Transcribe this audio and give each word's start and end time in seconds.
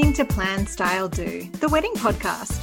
listening 0.00 0.26
to 0.26 0.34
Plan 0.34 0.66
Style 0.66 1.08
Do, 1.10 1.42
the 1.60 1.68
wedding 1.68 1.92
podcast. 1.92 2.58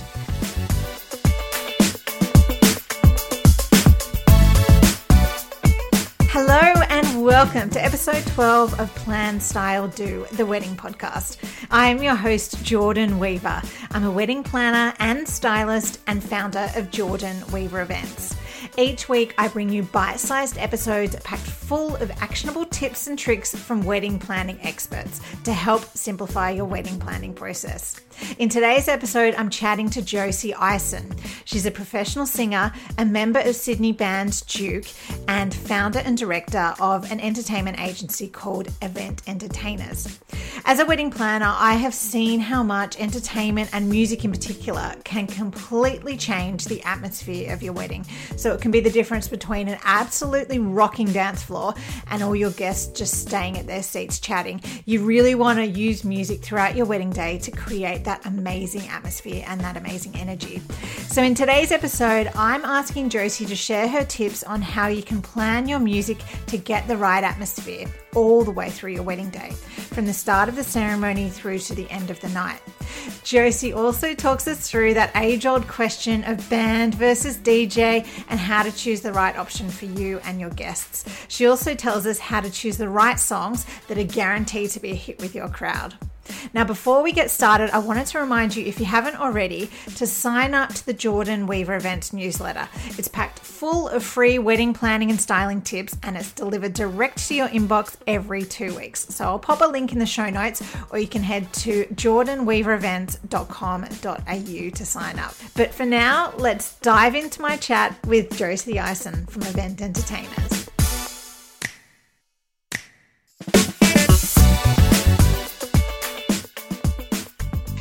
Hello 6.31 6.81
and 6.89 7.23
welcome 7.23 7.69
to 7.69 7.83
episode 7.83 8.25
12 8.33 8.79
of 8.79 8.93
Plan 8.95 9.39
Style 9.39 9.87
Do, 9.87 10.25
the 10.31 10.47
wedding 10.47 10.75
podcast. 10.75 11.37
I 11.69 11.89
am 11.89 12.01
your 12.01 12.15
host, 12.15 12.63
Jordan 12.63 13.19
Weaver. 13.19 13.61
I'm 13.91 14.03
a 14.03 14.11
wedding 14.11 14.41
planner 14.41 14.95
and 14.97 15.27
stylist 15.27 15.99
and 16.07 16.23
founder 16.23 16.71
of 16.75 16.89
Jordan 16.89 17.43
Weaver 17.51 17.81
Events. 17.81 18.35
Each 18.79 19.09
week, 19.09 19.33
I 19.39 19.47
bring 19.47 19.69
you 19.69 19.81
bite 19.81 20.19
sized 20.19 20.59
episodes 20.59 21.15
packed 21.23 21.41
full 21.41 21.95
of 21.95 22.11
actionable 22.21 22.63
tips 22.65 23.07
and 23.07 23.17
tricks 23.17 23.55
from 23.55 23.83
wedding 23.83 24.19
planning 24.19 24.59
experts 24.61 25.19
to 25.45 25.51
help 25.51 25.83
simplify 25.97 26.51
your 26.51 26.65
wedding 26.65 26.99
planning 26.99 27.33
process. 27.33 27.99
In 28.37 28.49
today's 28.49 28.87
episode, 28.87 29.35
I'm 29.35 29.49
chatting 29.49 29.89
to 29.91 30.01
Josie 30.01 30.53
Ison. 30.53 31.15
She's 31.45 31.65
a 31.65 31.71
professional 31.71 32.25
singer, 32.25 32.71
a 32.97 33.05
member 33.05 33.39
of 33.39 33.55
Sydney 33.55 33.91
band 33.91 34.43
Duke, 34.47 34.85
and 35.27 35.53
founder 35.53 35.99
and 35.99 36.17
director 36.17 36.73
of 36.79 37.11
an 37.11 37.19
entertainment 37.19 37.79
agency 37.79 38.27
called 38.27 38.69
Event 38.81 39.21
Entertainers. 39.27 40.19
As 40.65 40.79
a 40.79 40.85
wedding 40.85 41.11
planner, 41.11 41.53
I 41.57 41.75
have 41.75 41.93
seen 41.93 42.39
how 42.39 42.63
much 42.63 42.99
entertainment 42.99 43.69
and 43.73 43.89
music 43.89 44.25
in 44.25 44.31
particular 44.31 44.95
can 45.03 45.27
completely 45.27 46.17
change 46.17 46.65
the 46.65 46.83
atmosphere 46.83 47.53
of 47.53 47.63
your 47.63 47.73
wedding. 47.73 48.05
So 48.35 48.53
it 48.53 48.61
can 48.61 48.71
be 48.71 48.79
the 48.79 48.89
difference 48.89 49.27
between 49.27 49.67
an 49.67 49.79
absolutely 49.83 50.59
rocking 50.59 51.11
dance 51.11 51.43
floor 51.43 51.73
and 52.09 52.21
all 52.23 52.35
your 52.35 52.51
guests 52.51 52.87
just 52.97 53.21
staying 53.21 53.57
at 53.57 53.67
their 53.67 53.83
seats 53.83 54.19
chatting. 54.19 54.61
You 54.85 55.05
really 55.05 55.35
want 55.35 55.59
to 55.59 55.65
use 55.65 56.03
music 56.03 56.41
throughout 56.41 56.75
your 56.75 56.85
wedding 56.85 57.11
day 57.11 57.37
to 57.39 57.51
create 57.51 58.03
that 58.07 58.25
amazing 58.25 58.87
atmosphere 58.87 59.43
and 59.47 59.59
that 59.59 59.75
amazing 59.75 60.15
energy. 60.15 60.61
So, 61.09 61.21
in 61.21 61.35
today's 61.35 61.73
episode, 61.73 62.31
I'm 62.35 62.63
asking 62.63 63.09
Josie 63.09 63.45
to 63.45 63.55
share 63.55 63.87
her 63.89 64.05
tips 64.05 64.43
on 64.43 64.61
how 64.61 64.87
you 64.87 65.03
can 65.03 65.21
plan 65.21 65.67
your 65.67 65.79
music 65.79 66.17
to 66.47 66.57
get 66.57 66.87
the 66.87 66.95
right 66.95 67.23
atmosphere 67.23 67.85
all 68.15 68.45
the 68.45 68.51
way 68.51 68.69
through 68.69 68.93
your 68.93 69.03
wedding 69.03 69.29
day, 69.29 69.51
from 69.51 70.05
the 70.05 70.13
start 70.13 70.47
of 70.47 70.55
the 70.55 70.63
ceremony 70.63 71.29
through 71.29 71.59
to 71.59 71.75
the 71.75 71.89
end 71.91 72.09
of 72.09 72.19
the 72.21 72.29
night. 72.29 72.61
Josie 73.23 73.73
also 73.73 74.13
talks 74.13 74.47
us 74.47 74.69
through 74.69 74.93
that 74.93 75.11
age 75.17 75.45
old 75.45 75.67
question 75.67 76.23
of 76.23 76.49
band 76.49 76.95
versus 76.95 77.37
DJ 77.37 78.07
and 78.29 78.39
how 78.39 78.63
to 78.63 78.71
choose 78.71 79.01
the 79.01 79.11
right 79.11 79.37
option 79.37 79.69
for 79.69 79.85
you 79.85 80.19
and 80.23 80.39
your 80.39 80.49
guests. 80.51 81.03
She 81.27 81.45
also 81.45 81.75
tells 81.75 82.05
us 82.05 82.19
how 82.19 82.39
to 82.39 82.49
choose 82.49 82.77
the 82.77 82.87
right 82.87 83.19
songs 83.19 83.65
that 83.89 83.97
are 83.97 84.03
guaranteed 84.03 84.69
to 84.71 84.79
be 84.79 84.91
a 84.91 84.95
hit 84.95 85.19
with 85.19 85.35
your 85.35 85.49
crowd. 85.49 85.93
Now, 86.53 86.63
before 86.63 87.03
we 87.03 87.11
get 87.11 87.29
started, 87.29 87.69
I 87.71 87.79
wanted 87.79 88.07
to 88.07 88.19
remind 88.19 88.55
you, 88.55 88.65
if 88.65 88.79
you 88.79 88.85
haven't 88.85 89.19
already, 89.19 89.69
to 89.95 90.07
sign 90.07 90.53
up 90.53 90.73
to 90.73 90.85
the 90.85 90.93
Jordan 90.93 91.47
Weaver 91.47 91.75
Event 91.75 92.13
newsletter. 92.13 92.69
It's 92.97 93.07
packed 93.07 93.39
full 93.39 93.87
of 93.89 94.03
free 94.03 94.37
wedding 94.39 94.73
planning 94.73 95.09
and 95.09 95.19
styling 95.19 95.61
tips, 95.61 95.97
and 96.03 96.15
it's 96.17 96.31
delivered 96.31 96.73
direct 96.73 97.27
to 97.27 97.35
your 97.35 97.49
inbox 97.49 97.95
every 98.05 98.43
two 98.43 98.75
weeks. 98.75 99.07
So 99.07 99.25
I'll 99.25 99.39
pop 99.39 99.61
a 99.61 99.67
link 99.67 99.93
in 99.93 99.99
the 99.99 100.05
show 100.05 100.29
notes, 100.29 100.61
or 100.91 100.99
you 100.99 101.07
can 101.07 101.23
head 101.23 101.51
to 101.53 101.85
jordanweaverevents.com.au 101.85 104.69
to 104.69 104.85
sign 104.85 105.19
up. 105.19 105.35
But 105.55 105.73
for 105.73 105.85
now, 105.85 106.33
let's 106.37 106.77
dive 106.79 107.15
into 107.15 107.41
my 107.41 107.57
chat 107.57 107.97
with 108.05 108.37
Josie 108.37 108.79
Eisen 108.79 109.25
from 109.27 109.43
Event 109.43 109.81
Entertainers. 109.81 110.56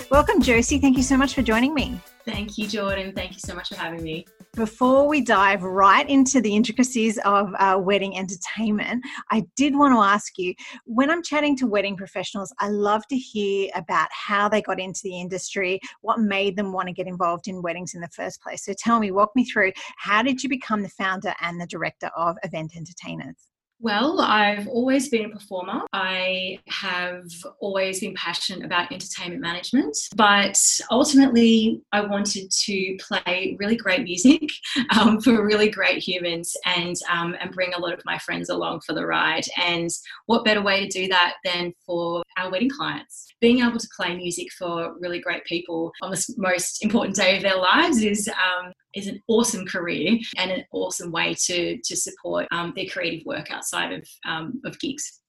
Welcome, 0.08 0.40
Josie. 0.40 0.78
Thank 0.78 0.96
you 0.96 1.02
so 1.02 1.16
much 1.16 1.34
for 1.34 1.42
joining 1.42 1.74
me. 1.74 1.98
Thank 2.24 2.56
you, 2.56 2.68
Jordan. 2.68 3.12
Thank 3.12 3.32
you 3.32 3.40
so 3.40 3.56
much 3.56 3.70
for 3.70 3.74
having 3.74 4.04
me. 4.04 4.24
Before 4.54 5.08
we 5.08 5.20
dive 5.20 5.64
right 5.64 6.08
into 6.08 6.40
the 6.40 6.54
intricacies 6.54 7.18
of 7.24 7.52
uh, 7.58 7.76
wedding 7.80 8.16
entertainment, 8.16 9.04
I 9.32 9.44
did 9.56 9.76
want 9.76 9.94
to 9.94 9.98
ask 9.98 10.38
you 10.38 10.54
when 10.84 11.10
I'm 11.10 11.24
chatting 11.24 11.56
to 11.58 11.66
wedding 11.66 11.96
professionals, 11.96 12.54
I 12.60 12.68
love 12.68 13.02
to 13.08 13.16
hear 13.16 13.70
about 13.74 14.08
how 14.12 14.48
they 14.48 14.62
got 14.62 14.78
into 14.78 15.00
the 15.02 15.20
industry, 15.20 15.80
what 16.02 16.20
made 16.20 16.56
them 16.56 16.72
want 16.72 16.86
to 16.86 16.94
get 16.94 17.08
involved 17.08 17.48
in 17.48 17.60
weddings 17.60 17.94
in 17.94 18.00
the 18.00 18.08
first 18.08 18.40
place. 18.40 18.64
So 18.64 18.74
tell 18.78 19.00
me, 19.00 19.10
walk 19.10 19.30
me 19.34 19.44
through 19.44 19.72
how 19.98 20.22
did 20.22 20.40
you 20.40 20.48
become 20.48 20.82
the 20.82 20.88
founder 20.88 21.34
and 21.40 21.60
the 21.60 21.66
director 21.66 22.10
of 22.16 22.36
Event 22.44 22.76
Entertainers? 22.76 23.48
Well, 23.78 24.20
I've 24.20 24.66
always 24.68 25.10
been 25.10 25.26
a 25.26 25.28
performer. 25.28 25.82
I 25.92 26.58
have 26.68 27.26
always 27.60 28.00
been 28.00 28.14
passionate 28.14 28.64
about 28.64 28.90
entertainment 28.90 29.42
management, 29.42 29.96
but 30.16 30.58
ultimately, 30.90 31.82
I 31.92 32.00
wanted 32.00 32.50
to 32.50 32.96
play 32.98 33.54
really 33.58 33.76
great 33.76 34.02
music 34.02 34.50
um, 34.98 35.20
for 35.20 35.44
really 35.44 35.68
great 35.68 35.98
humans 36.02 36.56
and 36.64 36.96
um, 37.10 37.36
and 37.38 37.52
bring 37.52 37.74
a 37.74 37.78
lot 37.78 37.92
of 37.92 38.00
my 38.06 38.16
friends 38.18 38.48
along 38.48 38.80
for 38.80 38.94
the 38.94 39.04
ride. 39.04 39.44
And 39.58 39.90
what 40.24 40.44
better 40.44 40.62
way 40.62 40.86
to 40.86 40.88
do 40.88 41.08
that 41.08 41.34
than 41.44 41.74
for 41.84 42.22
our 42.38 42.50
wedding 42.50 42.70
clients? 42.70 43.26
Being 43.42 43.60
able 43.60 43.78
to 43.78 43.88
play 43.94 44.16
music 44.16 44.48
for 44.52 44.94
really 44.98 45.20
great 45.20 45.44
people 45.44 45.92
on 46.00 46.12
the 46.12 46.34
most 46.38 46.82
important 46.82 47.14
day 47.14 47.36
of 47.36 47.42
their 47.42 47.58
lives 47.58 48.02
is 48.02 48.26
um, 48.28 48.72
is 48.96 49.06
an 49.06 49.22
awesome 49.28 49.66
career 49.66 50.18
and 50.38 50.50
an 50.50 50.64
awesome 50.72 51.12
way 51.12 51.34
to 51.34 51.78
to 51.84 51.96
support 51.96 52.46
um, 52.50 52.72
their 52.74 52.86
creative 52.86 53.24
work 53.26 53.50
outside 53.50 53.92
of 53.92 54.08
um, 54.26 54.60
of 54.64 54.78
gigs. 54.80 55.20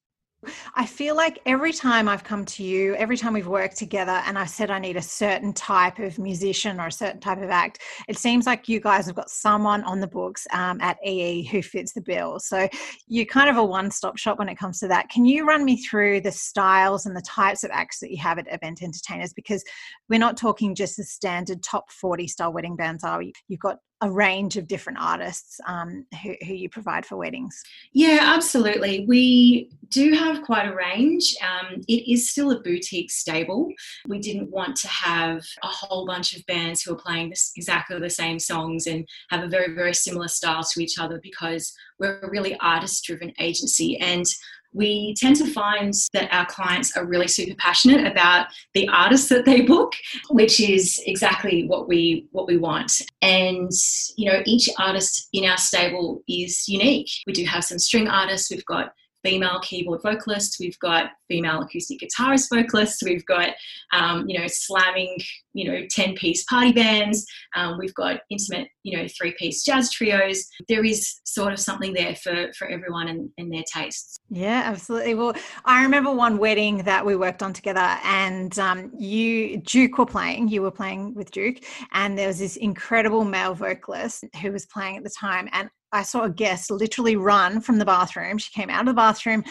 I 0.75 0.85
feel 0.85 1.16
like 1.16 1.40
every 1.46 1.74
time 1.74 2.08
I've 2.08 2.24
come 2.24 2.46
to 2.46 2.63
you, 2.63 2.96
every 2.96 3.18
time 3.18 3.34
we've 3.34 3.47
worked 3.47 3.78
together 3.78 4.22
and 4.25 4.38
I 4.38 4.46
said 4.46 4.72
I 4.72 4.80
need 4.80 4.97
a 4.97 5.02
certain 5.02 5.53
type 5.53 6.00
of 6.00 6.19
musician 6.19 6.80
or 6.80 6.88
a 6.88 6.91
certain 6.91 7.19
type 7.19 7.41
of 7.41 7.50
act, 7.50 7.80
it 8.08 8.18
seems 8.18 8.46
like 8.46 8.68
you 8.68 8.80
guys 8.80 9.06
have 9.06 9.16
got 9.16 9.30
someone 9.30 9.84
on 9.84 10.00
the 10.00 10.07
books 10.07 10.47
um, 10.52 10.80
at 10.81 10.97
EE 11.06 11.44
who 11.46 11.62
fits 11.62 11.94
the 11.94 12.02
bill. 12.02 12.40
So 12.40 12.68
you're 13.07 13.25
kind 13.25 13.50
of 13.50 13.57
a 13.57 13.63
one 13.63 13.91
stop 13.91 14.18
shop 14.18 14.40
when 14.40 14.50
it 14.50 14.56
comes 14.56 14.80
to 14.80 14.88
that. 14.88 15.09
Can 15.09 15.25
you 15.25 15.46
run 15.46 15.66
me 15.66 15.78
through 15.78 16.22
the 16.22 16.31
styles 16.31 17.06
and 17.06 17.16
the 17.16 17.22
types 17.22 17.63
of 17.63 17.72
acts 17.72 18.00
that 18.00 18.12
you 18.12 18.18
have 18.18 18.40
at 18.40 18.52
event 18.52 18.81
entertainers? 18.81 19.34
Because 19.34 19.63
we're 20.09 20.19
not 20.19 20.38
talking 20.38 20.75
just 20.75 20.97
the 20.97 21.03
standard 21.03 21.63
top 21.63 21.91
40 21.91 22.28
style 22.28 22.53
wedding 22.53 22.75
bands, 22.75 23.03
are 23.03 23.19
we? 23.19 23.34
You've 23.47 23.59
got 23.59 23.78
a 24.02 24.12
range 24.12 24.58
of 24.58 24.68
different 24.68 25.00
artists 25.02 25.59
um, 25.66 26.06
who, 26.22 26.35
who, 26.46 26.53
you 26.53 26.69
provide 26.69 27.03
for 27.03 27.18
weddings. 27.18 27.63
Yeah, 27.94 28.19
absolutely. 28.22 29.06
We 29.08 29.72
do 29.90 30.13
have 30.13 30.44
quite 30.44 30.68
a 30.68 30.75
range. 30.75 31.35
Um, 31.41 31.81
it 31.88 32.12
is 32.12 32.30
still 32.30 32.52
a 32.52 32.59
boutique 32.59 33.09
stable. 33.09 33.72
We 34.07 34.19
didn't 34.19 34.52
want 34.52 34.75
to 34.78 34.88
have 34.88 35.44
a 35.63 35.68
whole 35.68 36.06
bunch 36.06 36.36
of 36.36 36.46
bands 36.46 36.84
who 36.84 36.94
are 36.94 36.97
playing 36.97 37.30
this, 37.30 37.52
exactly 37.56 38.00
the 38.00 38.09
same 38.09 38.38
songs 38.38 38.86
and 38.86 39.07
have 39.31 39.44
a 39.44 39.50
very, 39.50 39.74
very 39.74 39.96
similar 39.96 40.28
style 40.28 40.63
to 40.63 40.84
each 40.84 41.00
other 41.00 41.19
because 41.24 41.74
we're 42.00 42.19
a 42.19 42.30
really 42.30 42.56
artist 42.59 43.03
driven 43.03 43.34
agency. 43.40 43.97
And 43.97 44.25
we 44.74 45.16
tend 45.18 45.36
to 45.38 45.52
find 45.52 45.94
that 46.14 46.32
our 46.32 46.46
clients 46.46 46.96
are 46.96 47.06
really 47.06 47.28
super 47.28 47.56
passionate 47.58 48.06
about 48.06 48.48
the 48.74 48.88
artists 48.90 49.30
that 49.30 49.46
they 49.46 49.62
book 49.62 49.94
which 50.30 50.60
is 50.60 51.02
exactly 51.06 51.66
what 51.68 51.88
we 51.88 52.28
what 52.32 52.48
we 52.48 52.58
want. 52.58 53.02
And 53.22 53.72
you 54.16 54.32
know 54.32 54.42
each 54.46 54.70
artist 54.80 55.30
in 55.34 55.46
our 55.46 55.58
stable 55.58 56.22
is 56.28 56.68
unique. 56.68 57.10
We 57.26 57.34
do 57.34 57.46
have 57.46 57.64
some 57.64 57.80
string 57.80 58.08
artists 58.08 58.50
we've 58.50 58.66
got 58.66 58.94
female 59.24 59.60
keyboard 59.62 60.02
vocalists, 60.04 60.60
we've 60.60 60.80
got 60.80 61.12
female 61.28 61.62
acoustic 61.62 62.00
guitarist 62.00 62.48
vocalists, 62.54 63.04
we've 63.04 63.26
got 63.26 63.50
um, 63.94 64.28
you 64.28 64.40
know 64.40 64.48
slamming 64.48 65.18
you 65.54 65.70
know 65.70 65.86
ten 65.90 66.14
piece 66.16 66.44
party 66.46 66.72
bands, 66.72 67.26
um, 67.56 67.78
we've 67.78 67.94
got 67.96 68.22
intimate 68.30 68.68
you 68.84 68.98
know 68.98 69.08
three 69.18 69.34
piece 69.38 69.64
jazz 69.64 69.92
trios. 69.92 70.46
There 70.68 70.84
is 70.84 71.20
sort 71.26 71.54
of 71.54 71.60
something 71.60 71.94
there 71.94 72.16
for 72.16 72.52
for 72.58 72.68
everyone 72.68 73.07
and, 73.07 73.30
and 73.38 73.51
their 73.51 73.63
tastes. 73.72 74.18
Yeah, 74.30 74.63
absolutely. 74.66 75.16
Well, 75.16 75.34
I 75.66 75.84
remember 75.84 76.12
one 76.12 76.38
wedding 76.38 76.78
that 76.80 77.06
we 77.06 77.16
worked 77.16 77.44
on 77.44 77.54
together, 77.54 77.98
and 78.04 78.57
um, 78.60 78.92
you 78.98 79.57
Duke 79.57 79.98
were 79.98 80.06
playing. 80.06 80.50
You 80.50 80.62
were 80.62 80.72
playing 80.72 81.13
with 81.13 81.31
Duke, 81.31 81.63
and 81.94 82.18
there 82.18 82.28
was 82.28 82.40
this 82.40 82.56
incredible 82.57 83.24
male 83.24 83.54
vocalist 83.54 84.25
who 84.42 84.51
was 84.51 84.66
playing 84.66 84.98
at 84.98 85.04
the 85.04 85.12
time, 85.19 85.48
and 85.54 85.69
I 85.92 86.04
saw 86.04 86.24
a 86.24 86.30
guest 86.30 86.69
literally 86.69 87.16
run 87.16 87.62
from 87.62 87.78
the 87.78 87.86
bathroom. 87.86 88.38
She 88.38 88.51
came 88.51 88.69
out 88.69 88.81
of 88.81 88.88
the 88.88 88.94
bathroom 88.94 89.44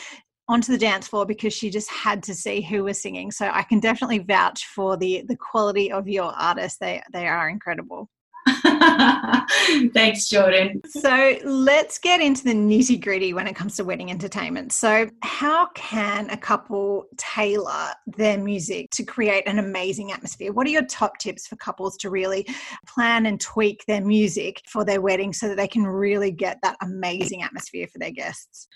onto 0.48 0.72
the 0.72 0.78
dance 0.78 1.08
floor 1.08 1.26
because 1.26 1.52
she 1.52 1.70
just 1.70 1.90
had 1.90 2.22
to 2.24 2.34
see 2.34 2.60
who 2.60 2.84
was 2.84 3.00
singing. 3.00 3.30
So 3.30 3.50
I 3.52 3.62
can 3.62 3.80
definitely 3.80 4.18
vouch 4.18 4.66
for 4.66 4.96
the 4.96 5.24
the 5.26 5.36
quality 5.36 5.90
of 5.90 6.08
your 6.08 6.32
artists. 6.32 6.78
They 6.78 7.02
they 7.12 7.26
are 7.26 7.48
incredible. 7.48 8.08
Thanks, 9.92 10.28
Jordan. 10.28 10.80
So 10.86 11.36
let's 11.44 11.98
get 11.98 12.20
into 12.20 12.44
the 12.44 12.52
nitty 12.52 13.02
gritty 13.02 13.32
when 13.32 13.48
it 13.48 13.56
comes 13.56 13.76
to 13.76 13.84
wedding 13.84 14.10
entertainment. 14.10 14.72
So, 14.72 15.10
how 15.22 15.66
can 15.74 16.30
a 16.30 16.36
couple 16.36 17.06
tailor 17.16 17.88
their 18.06 18.38
music 18.38 18.90
to 18.92 19.04
create 19.04 19.48
an 19.48 19.58
amazing 19.58 20.12
atmosphere? 20.12 20.52
What 20.52 20.66
are 20.66 20.70
your 20.70 20.86
top 20.86 21.18
tips 21.18 21.48
for 21.48 21.56
couples 21.56 21.96
to 21.98 22.10
really 22.10 22.46
plan 22.86 23.26
and 23.26 23.40
tweak 23.40 23.84
their 23.86 24.04
music 24.04 24.62
for 24.68 24.84
their 24.84 25.00
wedding 25.00 25.32
so 25.32 25.48
that 25.48 25.56
they 25.56 25.68
can 25.68 25.84
really 25.84 26.30
get 26.30 26.58
that 26.62 26.76
amazing 26.82 27.42
atmosphere 27.42 27.88
for 27.92 27.98
their 27.98 28.12
guests? 28.12 28.68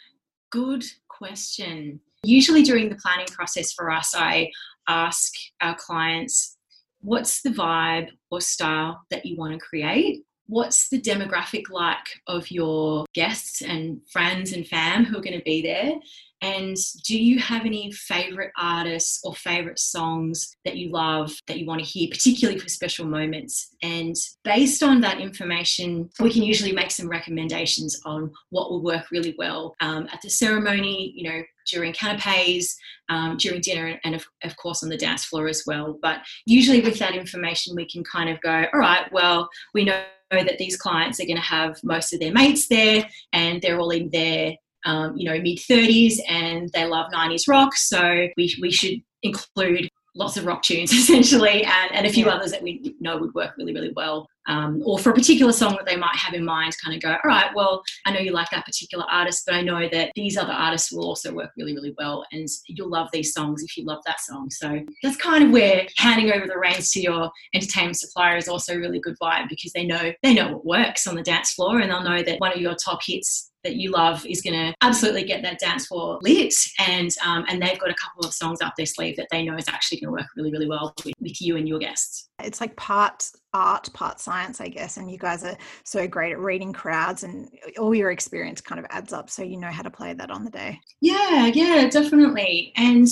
Good 0.50 0.84
question. 1.20 2.00
Usually 2.22 2.62
during 2.62 2.88
the 2.88 2.96
planning 2.96 3.26
process 3.26 3.72
for 3.72 3.90
us, 3.90 4.14
I 4.16 4.50
ask 4.88 5.32
our 5.60 5.76
clients 5.76 6.56
what's 7.02 7.42
the 7.42 7.50
vibe 7.50 8.08
or 8.30 8.40
style 8.40 9.02
that 9.10 9.24
you 9.26 9.36
want 9.36 9.52
to 9.52 9.58
create? 9.58 10.22
What's 10.50 10.88
the 10.88 11.00
demographic 11.00 11.70
like 11.70 12.20
of 12.26 12.50
your 12.50 13.06
guests 13.14 13.62
and 13.62 14.00
friends 14.10 14.52
and 14.52 14.66
fam 14.66 15.04
who 15.04 15.16
are 15.16 15.22
going 15.22 15.38
to 15.38 15.44
be 15.44 15.62
there? 15.62 15.92
And 16.42 16.76
do 17.06 17.16
you 17.16 17.38
have 17.38 17.66
any 17.66 17.92
favorite 17.92 18.50
artists 18.58 19.20
or 19.22 19.32
favorite 19.36 19.78
songs 19.78 20.56
that 20.64 20.76
you 20.76 20.90
love 20.90 21.32
that 21.46 21.58
you 21.58 21.66
want 21.66 21.80
to 21.80 21.86
hear, 21.86 22.08
particularly 22.10 22.58
for 22.58 22.68
special 22.68 23.06
moments? 23.06 23.76
And 23.82 24.16
based 24.42 24.82
on 24.82 25.00
that 25.02 25.20
information, 25.20 26.10
we 26.18 26.32
can 26.32 26.42
usually 26.42 26.72
make 26.72 26.90
some 26.90 27.08
recommendations 27.08 28.00
on 28.04 28.32
what 28.48 28.70
will 28.70 28.82
work 28.82 29.12
really 29.12 29.36
well 29.38 29.76
um, 29.80 30.08
at 30.12 30.20
the 30.20 30.30
ceremony, 30.30 31.12
you 31.14 31.30
know, 31.30 31.42
during 31.70 31.92
canapes, 31.92 32.76
um, 33.08 33.36
during 33.36 33.60
dinner, 33.60 34.00
and 34.02 34.16
of, 34.16 34.26
of 34.42 34.56
course 34.56 34.82
on 34.82 34.88
the 34.88 34.96
dance 34.96 35.26
floor 35.26 35.46
as 35.46 35.62
well. 35.64 35.96
But 36.02 36.22
usually 36.44 36.80
with 36.80 36.98
that 36.98 37.14
information, 37.14 37.76
we 37.76 37.88
can 37.88 38.02
kind 38.02 38.28
of 38.28 38.40
go, 38.40 38.64
all 38.72 38.80
right, 38.80 39.06
well, 39.12 39.48
we 39.74 39.84
know 39.84 40.02
that 40.30 40.58
these 40.58 40.76
clients 40.76 41.20
are 41.20 41.26
going 41.26 41.36
to 41.36 41.42
have 41.42 41.76
most 41.82 42.12
of 42.12 42.20
their 42.20 42.32
mates 42.32 42.68
there 42.68 43.08
and 43.32 43.60
they're 43.60 43.78
all 43.78 43.90
in 43.90 44.10
their 44.10 44.54
um, 44.86 45.16
you 45.16 45.26
know, 45.26 45.38
mid 45.40 45.58
30s 45.58 46.14
and 46.28 46.70
they 46.72 46.86
love 46.86 47.10
90s 47.12 47.48
rock. 47.48 47.76
So 47.76 48.28
we, 48.36 48.56
we 48.60 48.70
should 48.70 49.00
include 49.22 49.90
lots 50.16 50.36
of 50.36 50.46
rock 50.46 50.62
tunes 50.62 50.92
essentially 50.92 51.64
and, 51.64 51.92
and 51.92 52.06
a 52.06 52.10
few 52.10 52.26
yeah. 52.26 52.32
others 52.32 52.50
that 52.50 52.62
we 52.62 52.94
know 53.00 53.18
would 53.18 53.34
work 53.34 53.52
really, 53.58 53.74
really 53.74 53.92
well 53.94 54.26
um, 54.48 54.82
or 54.84 54.98
for 54.98 55.10
a 55.10 55.14
particular 55.14 55.52
song 55.52 55.76
that 55.76 55.86
they 55.86 55.96
might 55.96 56.16
have 56.16 56.34
in 56.34 56.44
mind, 56.44 56.74
kind 56.82 56.96
of 56.96 57.02
go, 57.02 57.10
all 57.10 57.18
right, 57.24 57.50
well, 57.54 57.82
I 58.06 58.12
know 58.12 58.20
you 58.20 58.32
like 58.32 58.50
that 58.50 58.64
particular 58.64 59.04
artist, 59.10 59.44
but 59.46 59.54
I 59.54 59.62
know 59.62 59.88
that 59.90 60.12
these 60.14 60.36
other 60.36 60.52
artists 60.52 60.92
will 60.92 61.04
also 61.04 61.32
work 61.32 61.50
really, 61.56 61.74
really 61.74 61.94
well, 61.98 62.24
and 62.32 62.48
you'll 62.66 62.90
love 62.90 63.08
these 63.12 63.32
songs 63.32 63.62
if 63.62 63.76
you 63.76 63.84
love 63.84 64.02
that 64.06 64.20
song. 64.20 64.50
So 64.50 64.80
that's 65.02 65.16
kind 65.16 65.44
of 65.44 65.50
where 65.50 65.86
handing 65.98 66.32
over 66.32 66.46
the 66.46 66.58
reins 66.58 66.90
to 66.92 67.00
your 67.00 67.30
entertainment 67.54 67.98
supplier 67.98 68.36
is 68.36 68.48
also 68.48 68.76
really 68.76 69.00
good 69.00 69.16
vibe 69.22 69.48
because 69.48 69.72
they 69.72 69.84
know 69.84 70.12
they 70.22 70.34
know 70.34 70.52
what 70.52 70.64
works 70.64 71.06
on 71.06 71.14
the 71.14 71.22
dance 71.22 71.52
floor, 71.52 71.80
and 71.80 71.90
they'll 71.90 72.02
know 72.02 72.22
that 72.22 72.40
one 72.40 72.52
of 72.52 72.60
your 72.60 72.74
top 72.74 73.00
hits 73.04 73.50
that 73.62 73.76
you 73.76 73.90
love 73.90 74.24
is 74.26 74.40
going 74.40 74.54
to 74.54 74.74
absolutely 74.82 75.24
get 75.24 75.42
that 75.42 75.58
dance 75.58 75.86
floor 75.86 76.18
lit 76.22 76.54
and 76.78 77.10
um, 77.26 77.44
and 77.48 77.60
they've 77.60 77.78
got 77.78 77.90
a 77.90 77.94
couple 77.94 78.26
of 78.26 78.32
songs 78.32 78.60
up 78.62 78.74
their 78.76 78.86
sleeve 78.86 79.16
that 79.16 79.28
they 79.30 79.44
know 79.44 79.56
is 79.56 79.68
actually 79.68 80.00
going 80.00 80.08
to 80.08 80.12
work 80.12 80.30
really 80.36 80.50
really 80.50 80.68
well 80.68 80.94
with, 81.04 81.14
with 81.20 81.40
you 81.40 81.56
and 81.56 81.68
your 81.68 81.78
guests 81.78 82.28
it's 82.42 82.60
like 82.60 82.74
part 82.76 83.30
art, 83.52 83.92
part 83.92 84.20
science, 84.20 84.60
I 84.60 84.68
guess. 84.68 84.96
And 84.96 85.10
you 85.10 85.18
guys 85.18 85.44
are 85.44 85.56
so 85.84 86.06
great 86.06 86.32
at 86.32 86.38
reading 86.38 86.72
crowds, 86.72 87.24
and 87.24 87.48
all 87.78 87.94
your 87.94 88.10
experience 88.10 88.60
kind 88.60 88.78
of 88.78 88.86
adds 88.90 89.12
up. 89.12 89.30
So 89.30 89.42
you 89.42 89.56
know 89.56 89.70
how 89.70 89.82
to 89.82 89.90
play 89.90 90.12
that 90.12 90.30
on 90.30 90.44
the 90.44 90.50
day. 90.50 90.80
Yeah, 91.00 91.46
yeah, 91.46 91.88
definitely. 91.88 92.72
And, 92.76 93.06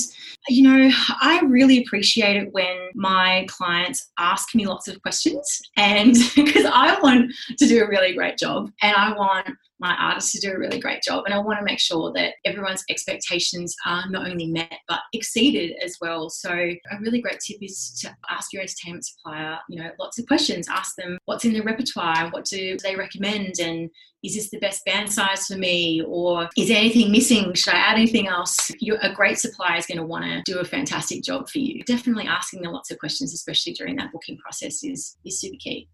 you 0.48 0.62
know, 0.62 0.90
I 1.20 1.40
really 1.46 1.82
appreciate 1.84 2.36
it 2.36 2.52
when 2.52 2.90
my 2.94 3.46
clients 3.48 4.10
ask 4.18 4.54
me 4.54 4.66
lots 4.66 4.88
of 4.88 5.00
questions. 5.02 5.60
And 5.76 6.14
because 6.36 6.66
I 6.66 6.98
want 7.00 7.32
to 7.58 7.66
do 7.66 7.82
a 7.82 7.88
really 7.88 8.14
great 8.14 8.38
job 8.38 8.70
and 8.82 8.94
I 8.94 9.12
want 9.16 9.48
my 9.80 9.94
artists 9.96 10.32
to 10.32 10.40
do 10.40 10.52
a 10.52 10.58
really 10.58 10.80
great 10.80 11.02
job. 11.02 11.24
And 11.24 11.34
I 11.34 11.38
want 11.38 11.58
to 11.58 11.64
make 11.64 11.78
sure 11.78 12.12
that 12.12 12.34
everyone's 12.44 12.84
expectations 12.90 13.74
are 13.86 14.08
not 14.10 14.28
only 14.28 14.46
met 14.46 14.72
but 14.88 15.00
exceeded 15.12 15.76
as 15.82 15.96
well. 16.00 16.30
So 16.30 16.50
a 16.50 17.00
really 17.00 17.20
great 17.20 17.40
tip 17.40 17.58
is 17.60 17.98
to 18.00 18.14
ask 18.30 18.52
your 18.52 18.62
entertainment 18.62 19.06
supplier, 19.06 19.58
you 19.68 19.82
know, 19.82 19.90
lots 19.98 20.18
of 20.18 20.26
questions. 20.26 20.68
Ask 20.68 20.96
them 20.96 21.18
what's 21.26 21.44
in 21.44 21.52
their 21.52 21.62
repertoire, 21.62 22.30
what 22.30 22.44
do 22.44 22.76
they 22.82 22.96
recommend, 22.96 23.60
and 23.60 23.90
is 24.22 24.34
this 24.34 24.50
the 24.50 24.58
best 24.58 24.84
band 24.84 25.12
size 25.12 25.46
for 25.46 25.56
me 25.56 26.02
or 26.06 26.48
is 26.56 26.68
there 26.68 26.78
anything 26.78 27.12
missing 27.12 27.54
should 27.54 27.72
i 27.72 27.78
add 27.78 27.96
anything 27.96 28.26
else 28.26 28.70
You're, 28.80 28.98
a 29.00 29.14
great 29.14 29.38
supplier 29.38 29.78
is 29.78 29.86
going 29.86 29.98
to 29.98 30.04
want 30.04 30.24
to 30.24 30.42
do 30.44 30.58
a 30.58 30.64
fantastic 30.64 31.22
job 31.22 31.48
for 31.48 31.58
you 31.58 31.84
definitely 31.84 32.26
asking 32.26 32.62
them 32.62 32.72
lots 32.72 32.90
of 32.90 32.98
questions 32.98 33.32
especially 33.32 33.74
during 33.74 33.96
that 33.96 34.12
booking 34.12 34.36
process 34.38 34.82
is 34.82 35.16
is 35.24 35.40
super 35.40 35.56
key 35.60 35.88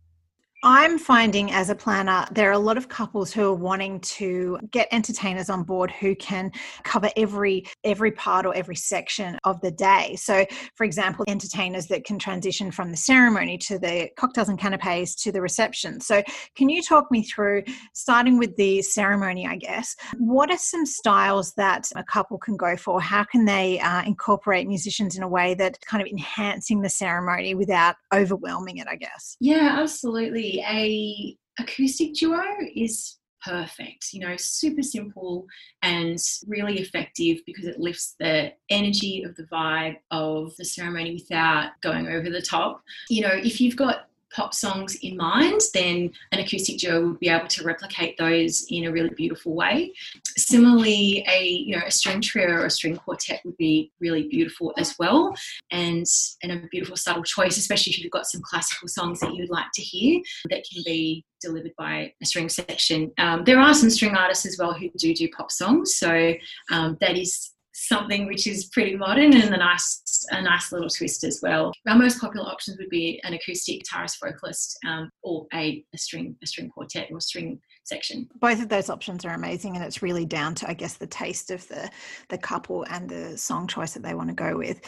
I'm 0.67 0.99
finding 0.99 1.53
as 1.53 1.69
a 1.69 1.75
planner, 1.75 2.25
there 2.33 2.49
are 2.49 2.53
a 2.53 2.59
lot 2.59 2.79
of 2.79 2.89
couples 2.89 3.35
who 3.35 3.49
are 3.49 3.55
wanting 3.55 4.01
to 4.01 4.59
get 4.71 4.89
entertainers 4.93 5.51
on 5.51 5.63
board 5.63 5.91
who 5.91 6.17
can 6.17 6.53
cover 6.85 7.11
every 7.19 7.67
every 7.85 8.11
part 8.13 8.47
or 8.47 8.55
every 8.55 8.75
section 8.75 9.39
of 9.45 9.61
the 9.61 9.71
day. 9.71 10.17
So, 10.17 10.47
for 10.75 10.85
example, 10.85 11.27
entertainers 11.29 11.89
that 11.89 12.07
can 12.07 12.19
transition 12.19 12.71
from 12.71 12.91
the 12.91 12.97
ceremony 12.97 13.59
to 13.59 13.79
the 13.79 14.09
cocktails 14.17 14.49
and 14.49 14.59
canapes 14.59 15.15
to 15.17 15.31
the 15.31 15.43
reception. 15.43 16.01
So, 16.01 16.23
can 16.57 16.71
you 16.71 16.81
talk 16.81 17.11
me 17.11 17.25
through 17.25 17.65
starting 17.93 18.39
with 18.39 18.57
the 18.57 18.81
ceremony? 18.81 19.47
I 19.47 19.57
guess 19.57 19.95
what 20.17 20.51
are 20.51 20.57
some 20.57 20.87
styles 20.87 21.53
that 21.59 21.91
a 21.95 22.03
couple 22.05 22.39
can 22.39 22.57
go 22.57 22.75
for? 22.75 23.03
How 23.03 23.25
can 23.25 23.45
they 23.45 23.81
uh, 23.81 24.03
incorporate 24.05 24.67
musicians 24.67 25.15
in 25.15 25.23
a 25.23 25.29
way 25.29 25.53
that 25.57 25.79
kind 25.83 26.01
of 26.01 26.09
enhancing 26.09 26.81
the 26.81 26.89
ceremony 26.89 27.55
without 27.55 27.97
overwhelming 28.15 28.79
it? 28.79 28.87
I 28.89 28.97
guess. 28.97 29.37
Yeah, 29.41 29.77
absolutely 29.79 30.54
a 30.61 31.37
acoustic 31.59 32.15
duo 32.15 32.43
is 32.75 33.19
perfect 33.45 34.09
you 34.13 34.21
know 34.21 34.35
super 34.37 34.83
simple 34.83 35.47
and 35.83 36.19
really 36.47 36.79
effective 36.79 37.39
because 37.47 37.67
it 37.67 37.79
lifts 37.79 38.17
the 38.19 38.51
energy 38.71 39.23
of 39.23 39.37
the 39.37 39.45
vibe 39.45 39.97
of 40.11 40.57
the 40.57 40.65
ceremony 40.65 41.13
without 41.13 41.71
going 41.83 42.09
over 42.09 42.31
the 42.31 42.41
top. 42.41 42.83
You 43.11 43.23
know 43.23 43.35
if 43.35 43.61
you've 43.61 43.77
got 43.77 44.09
pop 44.35 44.53
songs 44.53 44.97
in 44.97 45.17
mind, 45.17 45.61
then 45.73 46.11
an 46.33 46.41
acoustic 46.41 46.79
duo 46.79 47.09
would 47.09 47.21
be 47.21 47.29
able 47.29 47.47
to 47.47 47.65
replicate 47.65 48.17
those 48.19 48.67
in 48.69 48.85
a 48.85 48.93
really 48.93 49.11
beautiful 49.11 49.55
way. 49.55 49.93
Similarly, 50.37 51.25
a 51.31 51.45
you 51.47 51.77
know 51.77 51.83
a 51.87 51.91
string 51.91 52.21
trio 52.21 52.49
or 52.49 52.67
a 52.67 52.71
string 52.71 52.97
quartet 52.97 53.41
would 53.45 53.57
be 53.57 53.93
really 54.01 54.29
beautiful 54.29 54.75
as 54.77 54.95
well, 54.99 55.35
and 55.71 56.05
and 56.43 56.53
a 56.53 56.67
beautiful 56.71 56.97
subtle 56.97 57.23
choice, 57.23 57.57
especially 57.57 57.93
if 57.93 58.03
you've 58.03 58.11
got 58.13 58.27
some 58.27 58.43
classical 58.43 58.89
songs 58.89 59.21
that 59.21 59.35
you'd 59.35 59.51
like 59.51 59.71
to 59.75 59.83
hear 59.83 60.21
that 60.51 60.65
can 60.71 60.83
be 60.85 61.25
delivered 61.41 61.73
by 61.77 62.13
a 62.23 62.27
string 62.27 62.49
section. 62.49 63.13
Um, 63.19 63.45
there 63.45 63.59
are 63.59 63.75
some 63.75 63.91
string 63.91 64.15
artists 64.17 64.47
as 64.47 64.57
well 64.59 64.73
who 64.73 64.91
do 64.99 65.15
do 65.15 65.29
pop 65.37 65.53
songs, 65.53 65.97
so 65.97 66.35
um, 66.73 66.97
that 67.01 67.17
is 67.17 67.54
something 67.89 68.27
which 68.27 68.47
is 68.47 68.67
pretty 68.67 68.97
modern 68.97 69.35
and 69.35 69.55
a 69.55 69.59
nice 69.59 70.27
a 70.31 70.43
nice 70.43 70.73
little 70.73 70.89
twist 70.89 71.25
as 71.25 71.41
well. 71.43 71.73
Our 71.87 71.97
most 71.97 72.21
popular 72.21 72.47
options 72.47 72.79
would 72.79 72.91
be 72.91 73.21
an 73.25 73.35
acoustic 73.35 73.83
guitarist 73.83 74.17
vocalist 74.23 74.79
um, 74.87 75.11
or 75.23 75.47
a, 75.55 75.85
a 75.95 75.99
string 75.99 76.37
a 76.43 76.47
string 76.47 76.71
quartet 76.71 77.09
or 77.13 77.21
string 77.21 77.61
section. 77.85 78.29
Both 78.41 78.63
of 78.63 78.69
those 78.69 78.91
options 78.91 79.25
are 79.25 79.35
amazing, 79.35 79.77
and 79.77 79.85
it's 79.85 80.03
really 80.03 80.25
down 80.25 80.55
to, 80.57 80.69
I 80.69 80.75
guess, 80.75 80.95
the 80.95 81.07
taste 81.07 81.51
of 81.51 81.67
the 81.69 81.91
the 82.29 82.39
couple 82.39 82.85
and 82.85 83.09
the 83.09 83.37
song 83.37 83.67
choice 83.67 83.93
that 83.93 84.03
they 84.03 84.15
want 84.15 84.29
to 84.31 84.35
go 84.35 84.57
with. 84.57 84.81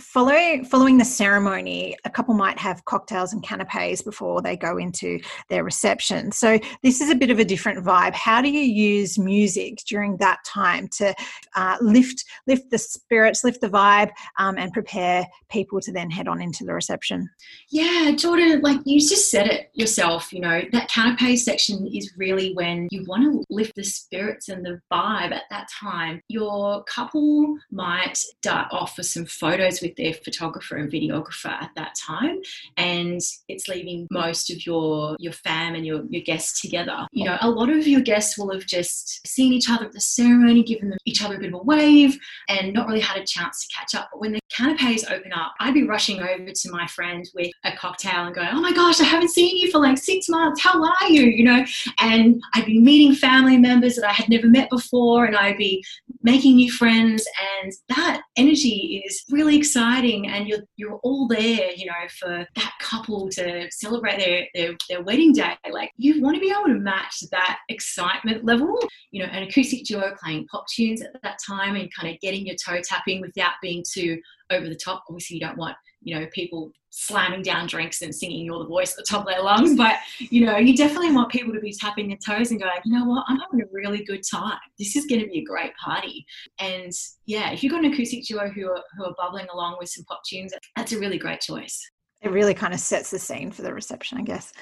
Following 0.00 0.64
following 0.64 0.98
the 0.98 1.04
ceremony, 1.04 1.96
a 2.04 2.10
couple 2.10 2.34
might 2.34 2.58
have 2.58 2.84
cocktails 2.84 3.32
and 3.32 3.42
canapes 3.42 4.02
before 4.02 4.42
they 4.42 4.56
go 4.56 4.78
into 4.78 5.20
their 5.48 5.64
reception. 5.64 6.32
So 6.32 6.58
this 6.82 7.00
is 7.00 7.10
a 7.10 7.14
bit 7.14 7.30
of 7.30 7.38
a 7.38 7.44
different 7.44 7.84
vibe. 7.84 8.14
How 8.14 8.40
do 8.40 8.50
you 8.50 8.60
use 8.60 9.18
music 9.18 9.78
during 9.86 10.16
that 10.18 10.38
time 10.44 10.88
to 10.98 11.14
uh, 11.56 11.76
lift 11.80 12.24
lift 12.46 12.70
the 12.70 12.78
spirits, 12.78 13.44
lift 13.44 13.60
the 13.60 13.68
vibe, 13.68 14.10
um, 14.38 14.56
and 14.58 14.72
prepare 14.72 15.26
people 15.48 15.80
to 15.80 15.92
then 15.92 16.10
head 16.10 16.28
on 16.28 16.40
into 16.40 16.64
the 16.64 16.74
reception? 16.74 17.28
Yeah, 17.70 18.12
Jordan, 18.16 18.60
like 18.62 18.80
you 18.84 19.00
just 19.00 19.30
said 19.30 19.48
it 19.48 19.70
yourself. 19.74 20.32
You 20.32 20.40
know 20.40 20.62
that 20.72 20.90
canapé 20.90 21.36
section 21.38 21.86
is 21.86 22.12
really 22.16 22.43
when 22.54 22.88
you 22.90 23.04
want 23.06 23.22
to 23.22 23.44
lift 23.48 23.74
the 23.76 23.84
spirits 23.84 24.48
and 24.48 24.64
the 24.64 24.80
vibe 24.92 25.32
at 25.32 25.44
that 25.50 25.68
time. 25.80 26.20
Your 26.28 26.84
couple 26.84 27.56
might 27.70 28.18
dart 28.42 28.68
off 28.70 28.96
for 28.96 29.02
some 29.02 29.24
photos 29.24 29.80
with 29.80 29.96
their 29.96 30.12
photographer 30.12 30.76
and 30.76 30.90
videographer 30.90 31.50
at 31.50 31.70
that 31.76 31.94
time, 31.94 32.40
and 32.76 33.20
it's 33.48 33.68
leaving 33.68 34.06
most 34.10 34.50
of 34.50 34.66
your 34.66 35.16
your 35.18 35.32
fam 35.32 35.74
and 35.74 35.86
your, 35.86 36.02
your 36.10 36.22
guests 36.22 36.60
together. 36.60 37.06
You 37.12 37.24
know, 37.26 37.38
a 37.40 37.50
lot 37.50 37.70
of 37.70 37.86
your 37.86 38.00
guests 38.00 38.38
will 38.38 38.52
have 38.52 38.66
just 38.66 39.26
seen 39.26 39.52
each 39.52 39.70
other 39.70 39.86
at 39.86 39.92
the 39.92 40.00
ceremony, 40.00 40.62
given 40.62 40.90
them 40.90 40.98
each 41.04 41.22
other 41.22 41.36
a 41.36 41.38
bit 41.38 41.48
of 41.48 41.60
a 41.60 41.62
wave, 41.62 42.18
and 42.48 42.72
not 42.72 42.86
really 42.86 43.00
had 43.00 43.20
a 43.20 43.26
chance 43.26 43.66
to 43.66 43.74
catch 43.74 43.94
up. 43.94 44.08
But 44.12 44.20
when 44.20 44.32
the 44.32 44.40
canapes 44.52 45.04
open 45.10 45.32
up, 45.32 45.54
I'd 45.60 45.74
be 45.74 45.84
rushing 45.84 46.20
over 46.20 46.50
to 46.50 46.70
my 46.70 46.86
friend 46.86 47.28
with 47.34 47.50
a 47.64 47.72
cocktail 47.76 48.26
and 48.26 48.34
going, 48.34 48.48
"Oh 48.50 48.60
my 48.60 48.72
gosh, 48.72 49.00
I 49.00 49.04
haven't 49.04 49.30
seen 49.30 49.56
you 49.56 49.70
for 49.70 49.78
like 49.78 49.98
six 49.98 50.28
months. 50.28 50.62
How 50.62 50.82
are 50.82 51.08
you?" 51.08 51.22
You 51.22 51.44
know, 51.44 51.64
and 51.98 52.33
I'd 52.54 52.66
be 52.66 52.80
meeting 52.80 53.14
family 53.14 53.56
members 53.56 53.96
that 53.96 54.08
I 54.08 54.12
had 54.12 54.28
never 54.28 54.48
met 54.48 54.70
before, 54.70 55.24
and 55.24 55.36
I'd 55.36 55.56
be 55.56 55.84
making 56.22 56.56
new 56.56 56.70
friends. 56.70 57.26
And 57.62 57.72
that 57.90 58.22
energy 58.36 59.02
is 59.06 59.24
really 59.30 59.56
exciting. 59.56 60.28
And 60.28 60.48
you're, 60.48 60.60
you're 60.76 60.98
all 61.02 61.28
there, 61.28 61.70
you 61.74 61.86
know, 61.86 61.92
for 62.18 62.46
that 62.54 62.72
couple 62.80 63.28
to 63.30 63.68
celebrate 63.70 64.18
their, 64.18 64.46
their, 64.54 64.76
their 64.88 65.02
wedding 65.02 65.32
day. 65.32 65.54
Like, 65.70 65.90
you 65.96 66.22
want 66.22 66.36
to 66.36 66.40
be 66.40 66.50
able 66.50 66.66
to 66.66 66.80
match 66.80 67.22
that 67.30 67.58
excitement 67.68 68.44
level. 68.44 68.78
You 69.10 69.22
know, 69.22 69.30
an 69.30 69.44
acoustic 69.44 69.84
duo 69.84 70.12
playing 70.22 70.46
pop 70.50 70.66
tunes 70.68 71.02
at 71.02 71.10
that 71.22 71.38
time 71.46 71.76
and 71.76 71.92
kind 71.94 72.12
of 72.12 72.20
getting 72.20 72.46
your 72.46 72.56
toe 72.56 72.80
tapping 72.82 73.20
without 73.20 73.54
being 73.62 73.84
too 73.88 74.18
over 74.50 74.68
the 74.68 74.76
top. 74.76 75.04
Obviously, 75.08 75.36
you 75.36 75.40
don't 75.40 75.58
want 75.58 75.76
you 76.02 76.18
know 76.18 76.26
people 76.32 76.70
slamming 76.90 77.42
down 77.42 77.66
drinks 77.66 78.02
and 78.02 78.14
singing 78.14 78.44
"You're 78.44 78.58
the 78.58 78.66
Voice" 78.66 78.92
at 78.92 78.98
the 78.98 79.08
top 79.08 79.22
of 79.22 79.26
their 79.26 79.42
lungs, 79.42 79.74
but 79.76 79.96
you 80.18 80.44
know 80.44 80.56
you 80.56 80.76
definitely 80.76 81.12
want 81.12 81.30
people 81.30 81.52
to 81.52 81.60
be 81.60 81.72
tapping 81.72 82.08
their 82.08 82.18
toes 82.24 82.50
and 82.50 82.60
going, 82.60 82.72
you 82.84 82.98
know 82.98 83.04
what, 83.04 83.24
I'm 83.28 83.38
having 83.38 83.62
a 83.62 83.66
really 83.72 84.04
good 84.04 84.22
time. 84.28 84.58
This 84.78 84.96
is 84.96 85.06
going 85.06 85.20
to 85.20 85.26
be 85.26 85.40
a 85.40 85.44
great 85.44 85.72
party. 85.76 86.24
And 86.58 86.92
yeah, 87.26 87.50
if 87.50 87.62
you've 87.62 87.72
got 87.72 87.84
an 87.84 87.92
acoustic 87.92 88.24
duo 88.24 88.48
who 88.48 88.68
are 88.70 88.82
who 88.96 89.04
are 89.04 89.14
bubbling 89.16 89.46
along 89.52 89.76
with 89.78 89.88
some 89.88 90.04
pop 90.04 90.22
tunes, 90.24 90.52
that's 90.76 90.92
a 90.92 90.98
really 90.98 91.18
great 91.18 91.40
choice 91.40 91.90
it 92.24 92.30
really 92.30 92.54
kind 92.54 92.72
of 92.72 92.80
sets 92.80 93.10
the 93.10 93.18
scene 93.18 93.50
for 93.50 93.62
the 93.62 93.72
reception, 93.72 94.18
I 94.18 94.22
guess. 94.22 94.52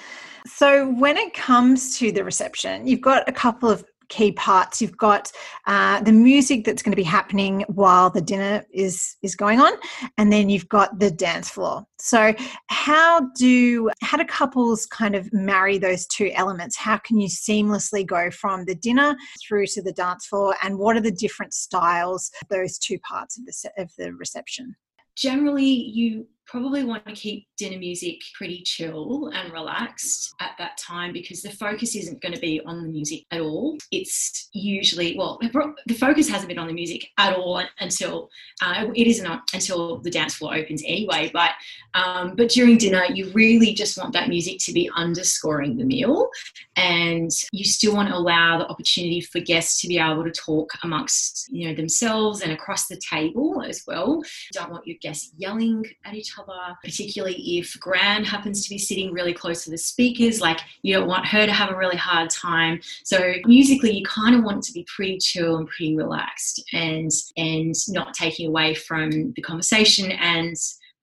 So, 0.47 0.91
when 0.95 1.17
it 1.17 1.33
comes 1.33 1.97
to 1.99 2.11
the 2.11 2.25
reception, 2.25 2.87
you've 2.87 3.01
got 3.01 3.29
a 3.29 3.33
couple 3.33 3.71
of 3.71 3.85
key 4.13 4.33
parts. 4.33 4.83
You've 4.83 4.97
got 4.99 5.33
uh, 5.67 6.03
the 6.03 6.13
music 6.13 6.65
that's 6.65 6.83
going 6.83 6.93
to 6.93 6.97
be 6.97 7.03
happening 7.03 7.65
while 7.69 8.11
the 8.11 8.21
dinner 8.21 8.63
is 8.71 9.17
is 9.23 9.35
going 9.35 9.59
on, 9.59 9.73
and 10.19 10.31
then 10.31 10.51
you've 10.51 10.69
got 10.69 10.99
the 10.99 11.11
dance 11.11 11.49
floor. 11.49 11.87
So, 11.99 12.35
how 12.67 13.31
do 13.37 13.91
how 14.03 14.19
do 14.19 14.25
couples 14.25 14.85
kind 14.87 15.15
of 15.15 15.33
marry 15.33 15.79
those 15.79 16.07
two 16.07 16.31
elements? 16.35 16.77
How 16.77 16.99
can 16.99 17.19
you 17.19 17.29
seamlessly 17.29 18.07
go 18.07 18.31
from 18.31 18.67
the 18.67 18.75
dinner 18.75 19.17
through 19.43 19.67
to 19.69 19.83
the 19.83 19.93
dance 19.93 20.27
floor, 20.27 20.55
and 20.63 20.79
what 20.79 20.97
are 20.97 21.01
the 21.01 21.11
different 21.11 21.55
styles 21.55 22.31
those 22.51 22.79
two 22.79 22.99
parts 22.99 23.39
of 23.39 23.47
the 23.47 23.83
of 23.83 23.91
the 23.97 24.13
reception? 24.13 24.77
Generally, 25.17 25.65
you 25.65 26.27
probably 26.47 26.85
want 26.85 27.07
to 27.07 27.13
keep 27.13 27.47
dinner 27.57 27.79
music 27.79 28.21
pretty 28.37 28.63
chill 28.63 29.31
and 29.35 29.53
relaxed 29.53 30.35
at 30.41 30.53
that 30.59 30.77
time 30.77 31.13
because 31.13 31.43
the 31.43 31.51
focus 31.51 31.95
isn't 31.97 32.21
going 32.21 32.35
to 32.35 32.41
be 32.41 32.61
on 32.67 32.83
the 32.83 32.89
music 32.89 33.25
at 33.31 33.41
all. 33.41 33.79
It's 33.91 34.49
usually, 34.53 35.17
well, 35.17 35.39
the 35.41 35.95
focus 35.95 36.29
hasn't 36.29 36.49
been 36.49 36.59
on 36.59 36.67
the 36.67 36.75
music 36.75 37.09
at 37.19 37.35
all 37.35 37.63
until 37.81 38.29
uh, 38.63 38.87
it 38.95 39.07
isn't 39.07 39.41
until 39.55 39.99
the 39.99 40.11
dance 40.11 40.35
floor 40.35 40.55
opens 40.55 40.83
anyway. 40.85 41.31
But 41.33 41.53
um, 41.95 42.35
but 42.37 42.51
during 42.51 42.79
dinner, 42.79 43.05
you 43.13 43.31
really 43.33 43.75
just 43.75 43.99
want 43.99 44.13
that 44.15 44.29
music 44.29 44.59
to 44.61 44.73
be 44.73 44.91
underscoring 44.97 45.77
the 45.77 45.85
meal, 45.85 46.29
and 46.77 47.31
you 47.53 47.65
still 47.65 47.95
want 47.95 48.09
to 48.09 48.17
allow 48.17 48.59
the 48.59 48.69
opportunity 48.69 49.21
for 49.21 49.41
guests 49.41 49.81
to 49.83 49.89
be 49.89 49.99
able 49.99 50.25
to 50.25 50.33
talk 50.33 50.71
amongst 50.83 51.49
you 51.51 51.69
know 51.69 51.75
themselves 51.75 52.41
and 52.41 52.53
across 52.53 52.87
the 52.87 53.01
table 53.09 53.63
as 53.67 53.85
well. 53.87 54.17
You 54.17 54.61
don't 54.61 54.71
want 54.71 54.87
your 54.87 54.97
guests 55.01 55.33
yelling 55.37 55.85
at 56.05 56.15
each 56.15 56.32
other, 56.39 56.77
particularly 56.83 57.59
if 57.59 57.79
Gran 57.81 58.25
happens 58.25 58.65
to 58.65 58.71
be 58.71 58.79
sitting 58.79 59.13
really 59.13 59.33
close 59.33 59.65
to 59.65 59.71
the 59.71 59.79
speakers. 59.79 60.41
Like 60.41 60.61
you 60.83 60.95
don't 60.95 61.09
want 61.09 61.27
her 61.27 61.47
to 61.47 61.53
have 61.53 61.71
a 61.71 61.77
really 61.77 61.97
hard 61.97 62.31
time. 62.31 62.81
So 63.05 63.35
musically, 63.45 63.93
you 63.93 64.05
kind 64.05 64.35
of 64.37 64.45
want 64.45 64.59
it 64.59 64.65
to 64.65 64.73
be 64.73 64.87
pretty 64.95 65.19
chill 65.19 65.57
and 65.57 65.69
pretty 65.69 65.97
relaxed, 65.97 66.63
and 66.73 67.11
and 67.37 67.75
not 67.89 68.15
taking 68.15 68.49
away 68.49 68.75
from 68.75 69.33
the 69.33 69.43
conversation 69.43 70.13
and 70.13 70.57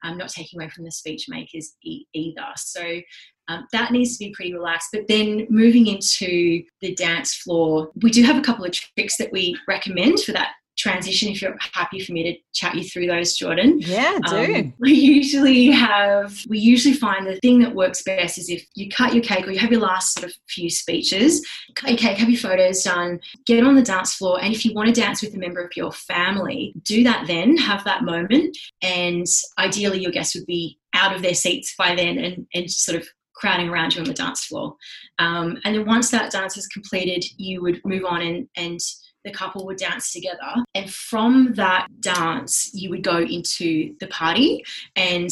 um, 0.04 0.18
not 0.18 0.30
taking 0.30 0.60
away 0.60 0.70
from 0.70 0.86
the 0.86 0.92
speech 0.92 1.28
makers 1.28 1.76
e- 1.84 2.06
either. 2.14 2.46
So 2.56 3.02
um, 3.50 3.68
that 3.72 3.92
needs 3.92 4.18
to 4.18 4.26
be 4.26 4.32
pretty 4.32 4.54
relaxed. 4.54 4.90
But 4.94 5.08
then 5.08 5.48
moving 5.50 5.88
into 5.88 6.64
the 6.82 6.94
dance 6.96 7.36
floor, 7.36 7.92
we 8.02 8.12
do 8.12 8.24
have 8.24 8.38
a 8.38 8.42
couple 8.42 8.64
of 8.64 8.72
tricks 8.72 9.18
that 9.18 9.32
we 9.32 9.58
recommend 9.68 10.20
for 10.22 10.32
that 10.34 10.52
transition 10.80 11.30
if 11.30 11.42
you're 11.42 11.58
happy 11.74 12.00
for 12.00 12.14
me 12.14 12.24
to 12.24 12.40
chat 12.54 12.74
you 12.74 12.84
through 12.84 13.06
those 13.06 13.36
jordan 13.36 13.80
yeah 13.80 14.18
do 14.28 14.56
um, 14.56 14.74
we 14.80 14.94
usually 14.94 15.68
have 15.68 16.40
we 16.48 16.58
usually 16.58 16.94
find 16.94 17.28
the 17.28 17.36
thing 17.42 17.60
that 17.60 17.76
works 17.76 18.02
best 18.02 18.38
is 18.38 18.50
if 18.50 18.66
you 18.76 18.90
cut 18.90 19.14
your 19.14 19.22
cake 19.22 19.46
or 19.46 19.52
you 19.52 19.60
have 19.60 19.72
your 19.72 19.82
last 19.82 20.14
sort 20.14 20.26
of 20.26 20.34
few 20.48 20.70
speeches 20.70 21.46
cut 21.76 21.90
your 21.90 21.98
cake 21.98 22.18
have 22.18 22.30
your 22.30 22.40
photos 22.40 22.82
done 22.82 23.20
get 23.46 23.66
on 23.66 23.76
the 23.76 23.82
dance 23.82 24.16
floor 24.16 24.42
and 24.42 24.54
if 24.54 24.66
you 24.66 24.74
want 24.74 24.88
to 24.88 25.02
dance 25.02 25.22
with 25.22 25.36
a 25.36 25.38
member 25.38 25.62
of 25.62 25.76
your 25.76 25.92
family 25.92 26.74
do 26.84 27.04
that 27.04 27.28
then 27.28 27.58
have 27.58 27.84
that 27.84 28.04
moment 28.04 28.58
and 28.82 29.26
ideally 29.58 30.02
your 30.02 30.12
guests 30.12 30.34
would 30.34 30.46
be 30.46 30.80
out 30.94 31.14
of 31.14 31.22
their 31.22 31.34
seats 31.34 31.76
by 31.78 31.94
then 31.94 32.18
and, 32.18 32.48
and 32.54 32.72
sort 32.72 33.00
of 33.00 33.08
crowding 33.36 33.70
around 33.70 33.96
you 33.96 34.02
on 34.02 34.08
the 34.08 34.14
dance 34.14 34.46
floor. 34.46 34.76
Um, 35.18 35.58
and 35.64 35.74
then 35.74 35.86
once 35.86 36.12
that 36.12 36.32
dance 36.32 36.58
is 36.58 36.68
completed, 36.68 37.24
you 37.38 37.62
would 37.62 37.82
move 37.86 38.04
on 38.04 38.22
and, 38.22 38.50
and 38.58 38.80
the 39.26 39.32
couple 39.32 39.66
would 39.66 39.78
dance 39.78 40.12
together. 40.12 40.64
And 40.76 40.92
from 40.92 41.54
that 41.56 41.88
dance, 42.00 42.74
you 42.74 42.90
would 42.90 43.04
go 43.04 43.20
into 43.20 43.96
the 44.00 44.08
party 44.08 44.64
and 44.96 45.30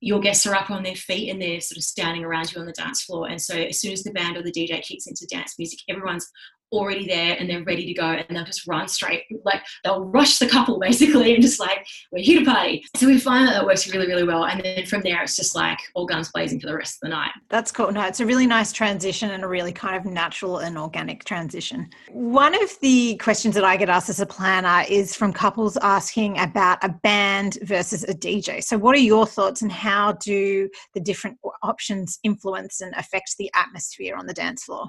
your 0.00 0.20
guests 0.20 0.46
are 0.46 0.54
up 0.54 0.70
on 0.70 0.82
their 0.82 0.94
feet 0.94 1.30
and 1.30 1.40
they're 1.40 1.60
sort 1.60 1.78
of 1.78 1.82
standing 1.82 2.24
around 2.24 2.52
you 2.52 2.60
on 2.60 2.66
the 2.66 2.72
dance 2.72 3.02
floor. 3.02 3.28
And 3.28 3.40
so 3.40 3.54
as 3.54 3.80
soon 3.80 3.92
as 3.92 4.02
the 4.02 4.12
band 4.12 4.36
or 4.36 4.42
the 4.42 4.52
DJ 4.52 4.82
kicks 4.82 5.06
into 5.06 5.26
dance 5.26 5.58
music, 5.58 5.80
everyone's 5.88 6.30
already 6.78 7.06
there 7.06 7.36
and 7.38 7.48
they're 7.48 7.64
ready 7.64 7.86
to 7.86 7.94
go 7.94 8.04
and 8.04 8.36
they'll 8.36 8.44
just 8.44 8.66
run 8.66 8.88
straight 8.88 9.24
like 9.44 9.62
they'll 9.82 10.04
rush 10.04 10.38
the 10.38 10.46
couple 10.46 10.78
basically 10.80 11.34
and 11.34 11.42
just 11.42 11.60
like 11.60 11.86
we're 12.12 12.22
here 12.22 12.40
to 12.40 12.46
party. 12.46 12.84
So 12.96 13.06
we 13.06 13.18
find 13.18 13.46
that 13.48 13.52
that 13.52 13.66
works 13.66 13.90
really 13.92 14.06
really 14.06 14.24
well 14.24 14.44
and 14.44 14.60
then 14.62 14.86
from 14.86 15.02
there 15.02 15.22
it's 15.22 15.36
just 15.36 15.54
like 15.54 15.78
all 15.94 16.06
guns 16.06 16.30
blazing 16.32 16.60
for 16.60 16.66
the 16.66 16.76
rest 16.76 16.96
of 16.96 17.08
the 17.08 17.08
night. 17.10 17.32
That's 17.48 17.70
cool. 17.70 17.92
No 17.92 18.02
it's 18.02 18.20
a 18.20 18.26
really 18.26 18.46
nice 18.46 18.72
transition 18.72 19.30
and 19.30 19.44
a 19.44 19.48
really 19.48 19.72
kind 19.72 19.96
of 19.96 20.04
natural 20.10 20.58
and 20.58 20.76
organic 20.78 21.24
transition. 21.24 21.88
One 22.10 22.54
of 22.62 22.78
the 22.80 23.16
questions 23.16 23.54
that 23.54 23.64
i 23.64 23.76
get 23.76 23.88
asked 23.88 24.08
as 24.08 24.20
a 24.20 24.26
planner 24.26 24.84
is 24.88 25.14
from 25.14 25.32
couples 25.32 25.76
asking 25.78 26.38
about 26.38 26.78
a 26.82 26.88
band 26.88 27.58
versus 27.62 28.04
a 28.04 28.14
dj 28.14 28.62
so 28.62 28.76
what 28.76 28.94
are 28.94 29.00
your 29.00 29.26
thoughts 29.26 29.62
and 29.62 29.72
how 29.72 30.12
do 30.12 30.68
the 30.94 31.00
different 31.00 31.38
options 31.62 32.18
influence 32.22 32.80
and 32.80 32.94
affect 32.96 33.36
the 33.38 33.50
atmosphere 33.54 34.16
on 34.16 34.26
the 34.26 34.34
dance 34.34 34.64
floor 34.64 34.88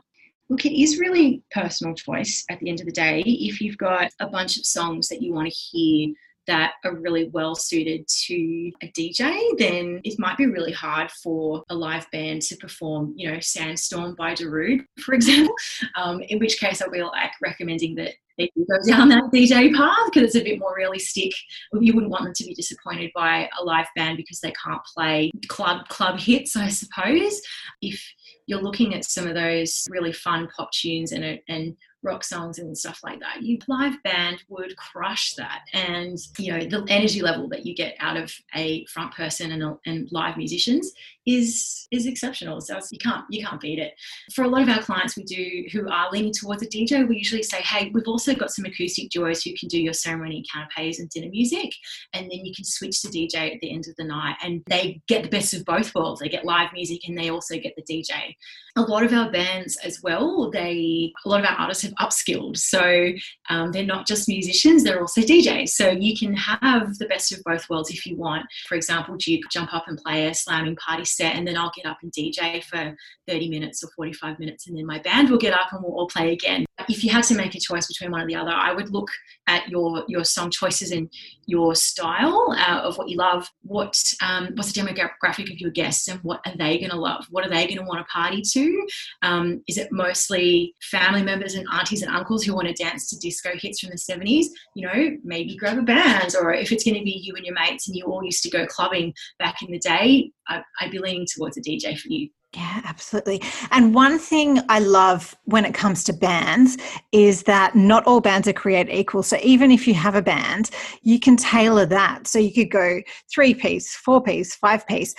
Look, 0.50 0.66
it 0.66 0.80
is 0.80 1.00
really 1.00 1.42
personal 1.52 1.96
choice 1.96 2.46
at 2.50 2.60
the 2.60 2.70
end 2.70 2.80
of 2.80 2.86
the 2.86 2.92
day. 2.92 3.22
If 3.26 3.62
you've 3.62 3.78
got 3.78 4.12
a 4.20 4.28
bunch 4.28 4.58
of 4.58 4.66
songs 4.66 5.08
that 5.10 5.22
you 5.22 5.34
want 5.34 5.52
to 5.52 5.56
hear 5.56 6.14
that 6.48 6.74
are 6.84 6.96
really 6.96 7.30
well 7.30 7.56
suited 7.56 8.08
to 8.08 8.72
a 8.84 8.92
DJ, 8.92 9.40
then 9.58 10.02
it 10.04 10.20
might 10.20 10.38
be 10.38 10.46
really 10.46 10.72
hard 10.72 11.10
for 11.12 11.64
a 11.70 11.76
live 11.76 12.10
band 12.12 12.44
to 12.44 12.56
perform, 12.58 13.14
you 13.16 13.32
know, 13.32 13.40
Sandstorm 13.40 14.16
by 14.16 14.34
Darude, 14.34 14.86
for 15.00 15.14
example. 15.14 15.56
Um, 15.96 16.22
in 16.22 16.40
which 16.40 16.60
case, 16.60 16.82
I'll 16.82 16.92
be 16.92 17.02
like 17.02 17.32
recommending 17.42 17.96
that 17.96 18.14
they 18.38 18.52
go 18.58 18.78
down 18.88 19.10
that 19.10 19.32
DJ 19.34 19.74
path 19.74 20.12
because 20.12 20.24
it's 20.24 20.36
a 20.36 20.44
bit 20.44 20.60
more 20.60 20.76
realistic. 20.76 21.32
You 21.74 21.94
wouldn't 21.94 22.12
want 22.12 22.26
them 22.26 22.34
to 22.34 22.44
be 22.44 22.54
disappointed 22.54 23.12
by 23.16 23.50
a 23.60 23.64
live 23.64 23.88
band 23.96 24.18
because 24.18 24.40
they 24.40 24.54
can't 24.64 24.82
play 24.94 25.32
club 25.48 25.88
club 25.88 26.20
hits, 26.20 26.56
I 26.56 26.70
suppose. 26.70 27.42
If 27.82 28.04
you're 28.48 28.62
looking 28.62 28.94
at 28.94 29.06
some 29.06 29.28
of 29.28 29.36
those 29.36 29.86
really 29.90 30.12
fun 30.12 30.48
pop 30.56 30.72
tunes 30.72 31.12
and, 31.12 31.40
and 31.48 31.76
rock 32.06 32.24
songs 32.24 32.60
and 32.60 32.78
stuff 32.78 33.00
like 33.04 33.20
that. 33.20 33.42
You 33.42 33.58
live 33.68 34.02
band 34.04 34.44
would 34.50 34.76
crush 34.78 35.34
that, 35.36 35.62
and 35.74 36.18
you 36.38 36.52
know 36.52 36.60
the 36.66 36.86
energy 36.90 37.22
level 37.22 37.50
that 37.50 37.66
you 37.66 37.76
get 37.76 37.96
out 38.00 38.18
of 38.18 38.32
a 38.56 38.86
front 38.86 39.14
person 39.14 39.52
and, 39.52 39.78
and 39.86 40.08
live 40.12 40.38
musicians 40.38 40.92
is 41.26 41.88
is 41.92 42.06
exceptional. 42.06 42.62
So 42.62 42.80
you 42.92 43.00
can't 43.00 43.26
you 43.30 43.46
can't 43.46 43.60
beat 43.60 43.80
it. 43.80 43.94
For 44.34 44.44
a 44.44 44.48
lot 44.48 44.62
of 44.62 44.70
our 44.70 44.82
clients, 44.82 45.18
we 45.18 45.24
do 45.24 45.66
who 45.72 45.90
are 45.90 46.12
leaning 46.12 46.34
towards 46.34 46.64
a 46.64 46.68
DJ. 46.68 47.08
We 47.08 47.18
usually 47.18 47.44
say, 47.44 47.62
hey, 47.62 47.92
we've 47.94 48.08
also 48.08 48.36
got 48.36 48.52
some 48.52 48.66
acoustic 48.66 49.10
duos 49.10 49.44
who 49.44 49.54
can 49.60 49.68
do 49.68 49.82
your 49.82 49.94
ceremony 49.94 50.44
canapes 50.52 51.00
and 51.00 51.10
dinner 51.10 51.30
music, 51.30 51.72
and 52.14 52.26
then 52.26 52.46
you 52.46 52.54
can 52.54 52.66
switch 52.66 53.02
to 53.02 53.08
DJ 53.08 53.54
at 53.54 53.60
the 53.62 53.74
end 53.74 53.88
of 53.88 53.96
the 53.98 54.04
night, 54.04 54.36
and 54.44 54.62
they 54.68 55.02
get 55.08 55.24
the 55.24 55.30
best 55.30 55.54
of 55.54 55.66
both 55.66 55.94
worlds. 55.96 56.22
They 56.22 56.30
get 56.30 56.46
live 56.46 56.72
music 56.74 57.02
and 57.08 57.18
they 57.18 57.30
also 57.30 57.58
get 57.58 57.76
the 57.76 57.84
DJ. 57.84 58.36
A 58.76 58.82
lot 58.82 59.04
of 59.04 59.14
our 59.14 59.32
bands 59.32 59.78
as 59.84 60.02
well. 60.04 60.52
They 60.52 61.14
a 61.26 61.30
lot 61.30 61.40
of 61.40 61.46
our 61.46 61.56
artists 61.56 61.84
have 61.84 61.94
upskilled. 62.00 62.58
So 62.58 63.12
um, 63.50 63.72
they're 63.72 63.86
not 63.86 64.08
just 64.08 64.28
musicians, 64.28 64.84
they're 64.84 65.02
also 65.02 65.22
DJs. 65.22 65.70
So 65.70 65.90
you 65.90 66.18
can 66.18 66.34
have 66.36 66.98
the 66.98 67.08
best 67.08 67.32
of 67.32 67.44
both 67.44 67.70
worlds 67.70 67.92
if 67.92 68.06
you 68.06 68.16
want. 68.16 68.46
For 68.68 68.76
example, 68.76 69.16
do 69.18 69.34
you 69.34 69.42
jump 69.52 69.74
up 69.74 69.86
and 69.88 69.98
play 69.98 70.28
a 70.28 70.34
slamming 70.34 70.76
party 70.76 71.06
set, 71.06 71.36
and 71.36 71.48
then 71.48 71.58
I'll 71.58 71.72
get 71.76 71.86
up 71.86 71.98
and 72.02 72.12
DJ 72.12 72.64
for 72.64 72.96
30 73.28 73.50
minutes 73.50 73.84
or 73.84 73.90
45 73.96 74.40
minutes, 74.40 74.68
and 74.68 74.78
then 74.78 74.86
my 74.86 75.00
band 75.00 75.30
will 75.30 75.38
get 75.38 75.54
up 75.54 75.72
and 75.72 75.84
we'll 75.84 75.94
all 75.94 76.08
play 76.08 76.34
again. 76.34 76.65
If 76.90 77.04
you 77.04 77.12
had 77.12 77.24
to 77.26 77.36
make 77.36 77.56
a 77.56 77.60
choice 77.60 77.88
between 77.88 78.12
one 78.12 78.22
or 78.22 78.28
the 78.28 78.36
other, 78.36 78.52
I 78.52 78.74
would 78.74 78.92
look 78.92 79.10
at 79.48 79.70
your 79.70 80.04
your 80.08 80.24
song 80.24 80.52
choices 80.52 80.92
and 80.92 81.10
your 81.46 81.76
style 81.76 82.54
uh, 82.58 82.82
of 82.82 82.98
what 82.98 83.10
you 83.10 83.18
love. 83.18 83.48
What 83.64 84.02
um, 84.22 84.50
what's 84.56 84.72
the 84.72 84.82
demographic 84.82 85.52
of 85.52 85.60
your 85.60 85.72
guests, 85.72 86.08
and 86.08 86.20
what 86.22 86.42
are 86.46 86.56
they 86.58 86.78
going 86.78 86.92
to 86.92 86.98
love? 86.98 87.26
What 87.30 87.46
are 87.46 87.50
they 87.50 87.66
going 87.66 87.78
to 87.78 87.84
want 87.84 88.00
to 88.00 88.12
party 88.12 88.42
to? 88.42 88.88
Um, 89.22 89.64
is 89.68 89.78
it 89.78 89.92
mostly 89.92 90.76
family 90.82 91.24
members 91.24 91.56
and 91.56 91.68
aunties 91.72 92.02
and 92.02 92.14
uncles 92.14 92.44
who 92.44 92.54
want 92.54 92.68
to 92.68 92.74
dance 92.74 93.10
to 93.10 93.20
disco 93.20 93.52
hits 93.56 93.80
from 93.80 93.92
the 93.92 93.96
70s? 93.96 94.48
You 94.76 94.88
know, 94.88 95.18
maybe 95.24 95.56
grab 95.56 95.78
a 95.78 95.82
band, 95.82 96.36
or 96.40 96.54
if 96.54 96.72
it's 96.72 96.84
going 96.84 96.98
to 96.98 97.04
be 97.04 97.22
you 97.24 97.36
and 97.36 97.46
your 97.46 97.56
mates 97.56 97.88
and 97.88 97.96
you 97.96 98.06
all 98.06 98.24
used 98.24 98.44
to 98.44 98.50
go 98.50 98.66
clubbing 98.66 99.14
back 99.40 99.62
in 99.62 99.72
the 99.72 99.80
day, 99.80 100.32
I, 100.48 100.62
I'd 100.82 100.92
be 100.92 101.00
leaning 101.00 101.28
towards 101.34 101.58
a 101.58 101.62
DJ 101.62 101.98
for 101.98 102.10
you. 102.10 102.30
Yeah, 102.56 102.82
absolutely. 102.86 103.42
And 103.72 103.94
one 103.94 104.18
thing 104.18 104.60
I 104.70 104.80
love 104.80 105.36
when 105.44 105.66
it 105.66 105.74
comes 105.74 106.06
to 106.06 106.14
bands 106.14 106.78
is 107.12 107.44
that 107.44 107.76
not 107.76 108.06
all 108.06 108.22
bands 108.22 108.48
are 108.48 108.54
created 108.54 108.94
equal. 108.94 109.24
So 109.24 109.38
even 109.44 109.72
if 109.72 109.86
you 109.88 109.94
have 109.96 110.16
a 110.16 110.22
band, 110.22 110.70
you 111.02 111.20
can 111.20 111.36
tailor 111.36 111.86
that. 111.88 112.28
So 112.28 112.40
you 112.40 112.54
could 112.54 112.72
go 112.72 113.02
three 113.34 113.54
piece, 113.54 113.96
four 113.96 114.24
piece, 114.24 114.56
five 114.56 114.88
piece. 114.88 115.14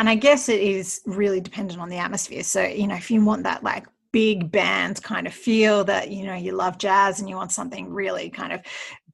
And 0.00 0.08
I 0.08 0.16
guess 0.16 0.48
it 0.48 0.60
is 0.60 1.00
really 1.06 1.40
dependent 1.40 1.78
on 1.80 1.90
the 1.90 1.98
atmosphere. 1.98 2.42
So, 2.42 2.64
you 2.64 2.88
know, 2.88 2.96
if 2.96 3.08
you 3.08 3.24
want 3.24 3.44
that 3.44 3.62
like 3.62 3.86
big 4.12 4.50
band 4.50 5.00
kind 5.04 5.26
of 5.26 5.32
feel 5.32 5.84
that 5.84 6.10
you 6.10 6.24
know 6.26 6.34
you 6.34 6.50
love 6.50 6.78
jazz 6.78 7.20
and 7.20 7.28
you 7.28 7.36
want 7.36 7.52
something 7.52 7.88
really 7.92 8.28
kind 8.28 8.52
of 8.52 8.60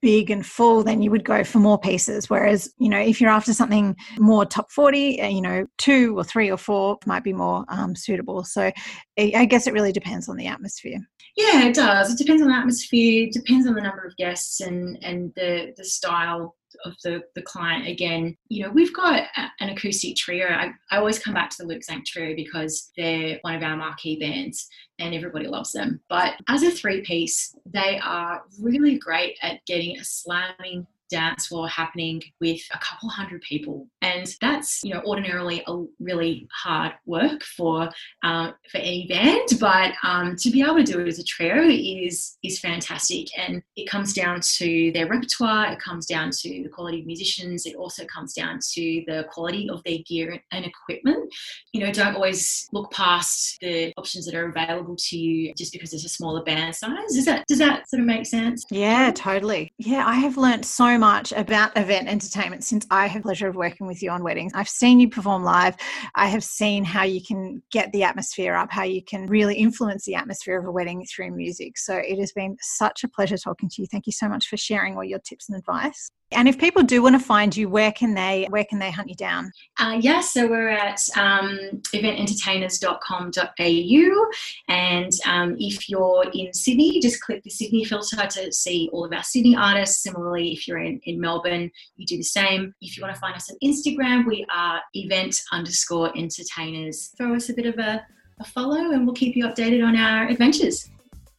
big 0.00 0.30
and 0.30 0.44
full, 0.44 0.82
then 0.82 1.02
you 1.02 1.10
would 1.10 1.24
go 1.24 1.44
for 1.44 1.58
more 1.58 1.78
pieces. 1.78 2.28
Whereas, 2.28 2.72
you 2.78 2.88
know, 2.88 2.98
if 2.98 3.20
you're 3.20 3.30
after 3.30 3.52
something 3.52 3.96
more 4.18 4.44
top 4.44 4.70
40, 4.70 5.20
uh, 5.20 5.28
you 5.28 5.40
know, 5.40 5.66
two 5.78 6.16
or 6.18 6.24
three 6.24 6.50
or 6.50 6.56
four 6.56 6.98
might 7.06 7.24
be 7.24 7.32
more 7.32 7.64
um, 7.68 7.94
suitable. 7.94 8.44
So 8.44 8.70
I 9.18 9.44
guess 9.46 9.66
it 9.66 9.72
really 9.72 9.92
depends 9.92 10.28
on 10.28 10.36
the 10.36 10.46
atmosphere. 10.46 10.98
Yeah, 11.36 11.64
it 11.64 11.74
does. 11.74 12.12
It 12.12 12.18
depends 12.18 12.42
on 12.42 12.48
the 12.48 12.54
atmosphere, 12.54 13.28
depends 13.30 13.66
on 13.66 13.74
the 13.74 13.82
number 13.82 14.04
of 14.04 14.16
guests 14.16 14.60
and, 14.60 14.98
and 15.02 15.32
the, 15.36 15.74
the 15.76 15.84
style 15.84 16.55
of 16.84 16.94
the, 17.04 17.22
the 17.34 17.42
client 17.42 17.86
again 17.86 18.36
you 18.48 18.62
know 18.62 18.70
we've 18.70 18.94
got 18.94 19.24
an 19.60 19.70
acoustic 19.70 20.16
trio. 20.16 20.46
I, 20.46 20.70
I 20.90 20.98
always 20.98 21.18
come 21.18 21.34
back 21.34 21.50
to 21.50 21.56
the 21.58 21.68
luke 21.68 21.84
zank 21.84 22.06
trio 22.06 22.34
because 22.34 22.90
they're 22.96 23.38
one 23.42 23.54
of 23.54 23.62
our 23.62 23.76
marquee 23.76 24.18
bands 24.18 24.68
and 24.98 25.14
everybody 25.14 25.46
loves 25.46 25.72
them. 25.72 26.00
But 26.08 26.34
as 26.48 26.62
a 26.62 26.70
three 26.70 27.02
piece 27.02 27.54
they 27.66 28.00
are 28.02 28.42
really 28.60 28.98
great 28.98 29.36
at 29.42 29.64
getting 29.66 29.98
a 29.98 30.04
slamming 30.04 30.86
dance 31.10 31.46
floor 31.46 31.68
happening 31.68 32.22
with 32.40 32.60
a 32.72 32.78
couple 32.78 33.08
hundred 33.08 33.40
people. 33.42 33.86
And 34.02 34.26
that's 34.40 34.80
you 34.82 34.94
know 34.94 35.02
ordinarily 35.02 35.62
a 35.66 35.84
really 36.00 36.48
hard 36.52 36.92
work 37.06 37.42
for 37.42 37.88
uh, 38.22 38.52
for 38.70 38.78
any 38.78 39.06
band 39.06 39.48
but 39.60 39.92
um, 40.02 40.36
to 40.36 40.50
be 40.50 40.62
able 40.62 40.76
to 40.76 40.84
do 40.84 41.00
it 41.00 41.08
as 41.08 41.18
a 41.18 41.24
trio 41.24 41.62
is 41.62 42.36
is 42.42 42.58
fantastic. 42.58 43.26
And 43.38 43.62
it 43.76 43.88
comes 43.88 44.12
down 44.12 44.40
to 44.58 44.92
their 44.92 45.08
repertoire 45.08 45.72
it 45.72 45.80
comes 45.80 46.06
down 46.06 46.30
to 46.30 46.62
the 46.62 46.68
quality 46.68 47.00
of 47.00 47.06
musicians 47.06 47.66
it 47.66 47.76
also 47.76 48.04
comes 48.06 48.32
down 48.32 48.58
to 48.74 49.04
the 49.06 49.26
quality 49.30 49.68
of 49.70 49.82
their 49.84 49.98
gear 50.06 50.40
and 50.52 50.64
equipment. 50.64 51.32
You 51.72 51.84
know 51.84 51.92
don't 51.92 52.14
always 52.14 52.66
look 52.72 52.90
past 52.92 53.58
the 53.60 53.92
options 53.96 54.26
that 54.26 54.34
are 54.34 54.48
available 54.48 54.96
to 54.96 55.18
you 55.18 55.54
just 55.54 55.72
because 55.72 55.92
it's 55.92 56.04
a 56.04 56.08
smaller 56.08 56.42
band 56.42 56.74
size. 56.74 57.14
Does 57.14 57.24
that 57.26 57.44
does 57.46 57.58
that 57.58 57.88
sort 57.88 58.00
of 58.00 58.06
make 58.06 58.26
sense? 58.26 58.64
Yeah 58.70 59.12
totally. 59.14 59.72
Yeah 59.78 60.04
i 60.06 60.14
have 60.14 60.36
learned 60.36 60.64
much 60.98 61.32
about 61.32 61.76
event 61.76 62.08
entertainment 62.08 62.64
since 62.64 62.86
I 62.90 63.06
have 63.06 63.22
pleasure 63.22 63.48
of 63.48 63.56
working 63.56 63.86
with 63.86 64.02
you 64.02 64.10
on 64.10 64.22
weddings. 64.22 64.52
I've 64.54 64.68
seen 64.68 65.00
you 65.00 65.08
perform 65.08 65.44
live. 65.44 65.76
I 66.14 66.28
have 66.28 66.44
seen 66.44 66.84
how 66.84 67.04
you 67.04 67.22
can 67.22 67.62
get 67.70 67.92
the 67.92 68.02
atmosphere 68.04 68.54
up, 68.54 68.70
how 68.70 68.84
you 68.84 69.02
can 69.02 69.26
really 69.26 69.56
influence 69.56 70.04
the 70.04 70.14
atmosphere 70.14 70.58
of 70.58 70.66
a 70.66 70.70
wedding 70.70 71.04
through 71.04 71.32
music. 71.32 71.78
So 71.78 71.96
it 71.96 72.18
has 72.18 72.32
been 72.32 72.56
such 72.60 73.04
a 73.04 73.08
pleasure 73.08 73.38
talking 73.38 73.68
to 73.70 73.82
you. 73.82 73.88
Thank 73.90 74.06
you 74.06 74.12
so 74.12 74.28
much 74.28 74.48
for 74.48 74.56
sharing 74.56 74.96
all 74.96 75.04
your 75.04 75.18
tips 75.18 75.48
and 75.48 75.58
advice. 75.58 76.10
And 76.32 76.48
if 76.48 76.58
people 76.58 76.82
do 76.82 77.02
want 77.02 77.14
to 77.14 77.24
find 77.24 77.56
you, 77.56 77.68
where 77.68 77.92
can 77.92 78.14
they 78.14 78.48
where 78.50 78.64
can 78.64 78.80
they 78.80 78.90
hunt 78.90 79.08
you 79.08 79.14
down? 79.14 79.52
Uh, 79.78 79.96
yeah, 80.00 80.20
so 80.20 80.48
we're 80.48 80.70
at 80.70 81.00
um, 81.16 81.56
evententertainers.com.au, 81.94 84.30
and 84.68 85.12
um, 85.24 85.54
if 85.60 85.88
you're 85.88 86.24
in 86.34 86.52
Sydney, 86.52 86.98
just 87.00 87.22
click 87.22 87.44
the 87.44 87.50
Sydney 87.50 87.84
filter 87.84 88.26
to 88.26 88.52
see 88.52 88.90
all 88.92 89.04
of 89.04 89.12
our 89.12 89.22
Sydney 89.22 89.54
artists. 89.54 90.02
Similarly, 90.02 90.52
if 90.52 90.66
you're 90.66 90.78
in, 90.78 90.98
in 91.04 91.20
Melbourne, 91.20 91.70
you 91.96 92.06
do 92.06 92.16
the 92.16 92.24
same. 92.24 92.74
If 92.80 92.96
you 92.96 93.04
want 93.04 93.14
to 93.14 93.20
find 93.20 93.36
us 93.36 93.48
on 93.48 93.56
Instagram, 93.62 94.26
we 94.26 94.44
are 94.52 94.80
event 94.94 95.40
underscore 95.52 96.10
entertainers. 96.16 97.12
Throw 97.16 97.36
us 97.36 97.50
a 97.50 97.54
bit 97.54 97.66
of 97.66 97.78
a, 97.78 98.04
a 98.40 98.44
follow, 98.44 98.90
and 98.90 99.06
we'll 99.06 99.14
keep 99.14 99.36
you 99.36 99.44
updated 99.44 99.86
on 99.86 99.94
our 99.94 100.26
adventures. 100.26 100.90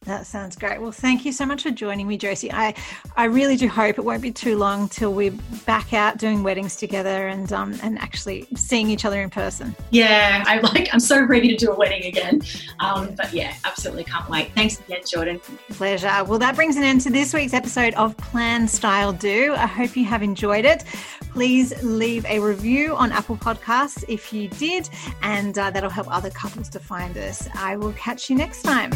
That 0.08 0.26
sounds 0.26 0.56
great. 0.56 0.80
Well, 0.80 0.90
thank 0.90 1.26
you 1.26 1.32
so 1.32 1.44
much 1.44 1.64
for 1.64 1.70
joining 1.70 2.08
me, 2.08 2.16
Josie. 2.16 2.50
I, 2.50 2.72
I 3.18 3.26
really 3.26 3.56
do 3.56 3.68
hope 3.68 3.98
it 3.98 4.04
won't 4.06 4.22
be 4.22 4.32
too 4.32 4.56
long 4.56 4.88
till 4.88 5.12
we're 5.12 5.34
back 5.66 5.92
out 5.92 6.16
doing 6.16 6.42
weddings 6.42 6.76
together 6.76 7.28
and 7.28 7.52
um 7.52 7.78
and 7.82 7.98
actually 7.98 8.48
seeing 8.56 8.88
each 8.88 9.04
other 9.04 9.20
in 9.20 9.28
person. 9.28 9.76
Yeah, 9.90 10.44
I 10.46 10.60
like. 10.60 10.88
I'm 10.94 11.00
so 11.00 11.20
ready 11.20 11.48
to 11.48 11.56
do 11.56 11.72
a 11.72 11.76
wedding 11.76 12.04
again. 12.04 12.40
Um, 12.80 13.14
but 13.16 13.34
yeah, 13.34 13.52
absolutely 13.66 14.04
can't 14.04 14.26
wait. 14.30 14.50
Thanks 14.54 14.80
again, 14.80 15.02
Jordan. 15.06 15.40
Pleasure. 15.68 16.24
Well, 16.24 16.38
that 16.38 16.56
brings 16.56 16.78
an 16.78 16.84
end 16.84 17.02
to 17.02 17.10
this 17.10 17.34
week's 17.34 17.52
episode 17.52 17.92
of 17.92 18.16
Plan 18.16 18.66
Style 18.66 19.12
Do. 19.12 19.52
I 19.56 19.66
hope 19.66 19.94
you 19.94 20.06
have 20.06 20.22
enjoyed 20.22 20.64
it. 20.64 20.84
Please 21.32 21.74
leave 21.82 22.24
a 22.24 22.38
review 22.38 22.96
on 22.96 23.12
Apple 23.12 23.36
Podcasts 23.36 24.04
if 24.08 24.32
you 24.32 24.48
did, 24.48 24.88
and 25.20 25.58
uh, 25.58 25.70
that'll 25.70 25.90
help 25.90 26.10
other 26.10 26.30
couples 26.30 26.70
to 26.70 26.80
find 26.80 27.18
us. 27.18 27.46
I 27.54 27.76
will 27.76 27.92
catch 27.92 28.30
you 28.30 28.36
next 28.36 28.62
time. 28.62 28.90